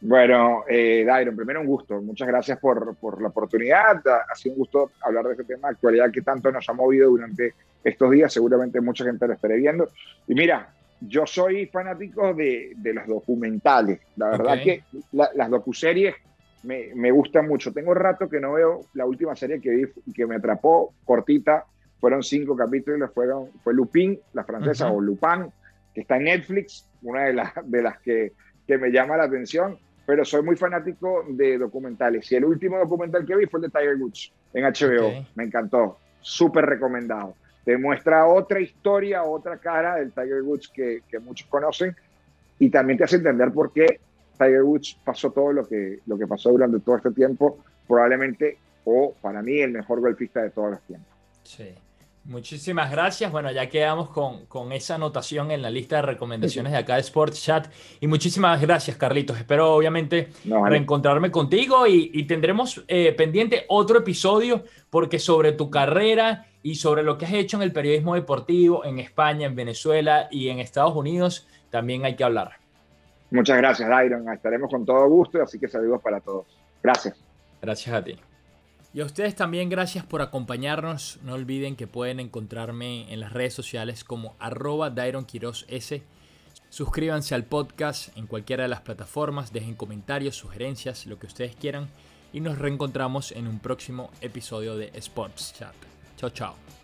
Bueno, 0.00 0.64
eh, 0.66 1.04
Dairon, 1.06 1.36
primero 1.36 1.60
un 1.60 1.66
gusto. 1.66 2.00
Muchas 2.00 2.26
gracias 2.26 2.58
por, 2.58 2.96
por, 2.96 3.20
la 3.20 3.28
oportunidad. 3.28 4.00
Ha 4.06 4.34
sido 4.34 4.54
un 4.54 4.60
gusto 4.60 4.92
hablar 5.02 5.26
de 5.26 5.32
este 5.32 5.44
tema 5.44 5.68
de 5.68 5.74
actualidad 5.74 6.10
que 6.10 6.22
tanto 6.22 6.50
nos 6.50 6.66
ha 6.70 6.72
movido 6.72 7.10
durante 7.10 7.52
estos 7.84 8.10
días. 8.12 8.32
Seguramente 8.32 8.80
mucha 8.80 9.04
gente 9.04 9.26
lo 9.26 9.34
estaré 9.34 9.58
viendo. 9.58 9.90
Y 10.26 10.34
mira, 10.34 10.72
yo 11.02 11.26
soy 11.26 11.66
fanático 11.66 12.32
de, 12.32 12.72
de 12.76 12.94
los 12.94 13.06
documentales. 13.06 14.00
La 14.16 14.30
verdad 14.30 14.62
que 14.62 14.84
las 15.12 15.50
docuseries 15.50 16.14
me, 16.62 16.94
me, 16.94 17.10
gusta 17.10 17.42
mucho. 17.42 17.72
Tengo 17.72 17.94
rato 17.94 18.28
que 18.28 18.40
no 18.40 18.52
veo 18.52 18.86
la 18.94 19.06
última 19.06 19.34
serie 19.34 19.60
que 19.60 19.70
vi 19.70 20.12
que 20.12 20.26
me 20.26 20.36
atrapó, 20.36 20.94
cortita, 21.04 21.64
fueron 22.00 22.22
cinco 22.22 22.56
capítulos, 22.56 23.10
fueron, 23.12 23.50
fue 23.62 23.74
Lupin, 23.74 24.18
la 24.32 24.44
francesa, 24.44 24.90
o 24.90 25.00
Lupin, 25.00 25.52
que 25.94 26.00
está 26.00 26.16
en 26.16 26.24
Netflix, 26.24 26.86
una 27.02 27.24
de, 27.24 27.34
las 27.34 27.52
de 27.64 27.82
las 27.82 27.98
que, 28.00 28.32
que, 28.66 28.78
me 28.78 28.90
llama 28.90 29.16
la 29.18 29.24
atención, 29.24 29.78
pero 30.06 30.24
soy 30.24 30.42
muy 30.42 30.56
fanático 30.56 31.24
de 31.28 31.58
documentales. 31.58 32.30
Y 32.32 32.36
el 32.36 32.44
último 32.46 32.78
documental 32.78 33.26
que 33.26 33.36
vi 33.36 33.46
fue 33.46 33.60
el 33.60 33.70
de 33.70 33.78
Tiger 33.78 33.96
Woods 33.96 34.32
en 34.54 34.64
HBO, 34.64 35.26
me 35.34 35.44
encantó, 35.44 35.98
súper 36.20 36.64
recomendado. 36.64 37.34
Te 37.64 37.76
muestra 37.76 38.26
otra 38.26 38.60
historia, 38.60 39.22
otra 39.22 39.58
cara 39.58 39.96
del 39.96 40.12
Tiger 40.12 40.42
Woods 40.42 40.68
que, 40.68 41.02
que 41.08 41.18
muchos 41.18 41.46
conocen. 41.48 41.94
Y 42.58 42.70
también 42.70 42.98
te 42.98 43.04
hace 43.04 43.16
entender 43.16 43.52
por 43.52 43.72
qué 43.72 44.00
Tiger 44.40 44.62
Woods 44.62 44.96
pasó 45.04 45.30
todo 45.30 45.52
lo 45.52 45.68
que, 45.68 45.98
lo 46.06 46.16
que 46.16 46.26
pasó 46.26 46.50
durante 46.50 46.80
todo 46.80 46.96
este 46.96 47.10
tiempo, 47.10 47.58
probablemente 47.86 48.58
o 48.84 49.14
para 49.20 49.42
mí 49.42 49.60
el 49.60 49.72
mejor 49.72 50.00
golfista 50.00 50.42
de 50.42 50.50
todos 50.50 50.70
los 50.70 50.80
tiempos. 50.82 51.08
Sí. 51.42 51.74
Muchísimas 52.24 52.90
gracias. 52.90 53.32
Bueno, 53.32 53.50
ya 53.50 53.68
quedamos 53.68 54.10
con, 54.10 54.44
con, 54.46 54.72
esa 54.72 54.96
anotación 54.96 55.50
en 55.50 55.62
la 55.62 55.70
lista 55.70 55.96
de 55.96 56.02
recomendaciones 56.02 56.72
de 56.72 56.78
acá 56.78 56.94
de 56.94 57.00
Sports 57.00 57.42
Chat. 57.42 57.68
Y 57.98 58.06
muchísimas 58.06 58.60
gracias, 58.60 58.96
Carlitos. 58.96 59.38
Espero, 59.38 59.74
obviamente, 59.74 60.28
reencontrarme 60.44 61.30
contigo 61.30 61.86
y, 61.86 62.22
tendremos 62.24 62.84
eh, 62.88 63.12
pendiente 63.12 63.64
otro 63.68 63.98
episodio 63.98 64.64
porque 64.90 65.18
sobre 65.18 65.52
tu 65.52 65.70
carrera 65.70 66.46
y 66.62 66.74
sobre 66.74 67.02
lo 67.02 67.16
que 67.16 67.24
has 67.24 67.32
hecho 67.32 67.56
en 67.56 67.62
el 67.62 67.72
periodismo 67.72 68.14
deportivo 68.14 68.84
en 68.84 68.98
España, 68.98 69.46
en 69.46 69.56
Venezuela 69.56 70.28
y 70.30 70.50
en 70.50 70.60
Estados 70.60 70.94
Unidos, 70.94 71.48
también 71.70 72.04
hay 72.04 72.16
que 72.16 72.24
hablar. 72.24 72.60
Muchas 73.30 73.56
gracias, 73.56 73.88
Dairon. 73.88 74.28
Estaremos 74.32 74.70
con 74.70 74.84
todo 74.84 75.08
gusto, 75.08 75.42
así 75.42 75.58
que 75.58 75.68
saludos 75.68 76.00
para 76.02 76.20
todos. 76.20 76.46
Gracias. 76.82 77.16
Gracias 77.62 77.94
a 77.94 78.02
ti. 78.02 78.16
Y 78.92 79.00
a 79.00 79.04
ustedes 79.04 79.36
también 79.36 79.68
gracias 79.68 80.04
por 80.04 80.20
acompañarnos. 80.20 81.20
No 81.22 81.34
olviden 81.34 81.76
que 81.76 81.86
pueden 81.86 82.18
encontrarme 82.18 83.12
en 83.12 83.20
las 83.20 83.32
redes 83.32 83.54
sociales 83.54 84.02
como 84.02 84.34
arroba 84.40 84.90
Dairon 84.90 85.26
S. 85.68 86.02
Suscríbanse 86.70 87.34
al 87.34 87.44
podcast 87.44 88.16
en 88.16 88.26
cualquiera 88.26 88.64
de 88.64 88.68
las 88.68 88.80
plataformas, 88.80 89.52
dejen 89.52 89.74
comentarios, 89.74 90.36
sugerencias, 90.36 91.06
lo 91.06 91.18
que 91.18 91.26
ustedes 91.26 91.54
quieran 91.56 91.88
y 92.32 92.40
nos 92.40 92.58
reencontramos 92.58 93.32
en 93.32 93.48
un 93.48 93.58
próximo 93.58 94.10
episodio 94.20 94.76
de 94.76 94.90
Sports 94.94 95.54
Chat. 95.56 95.74
Chao, 96.16 96.30
chao. 96.30 96.79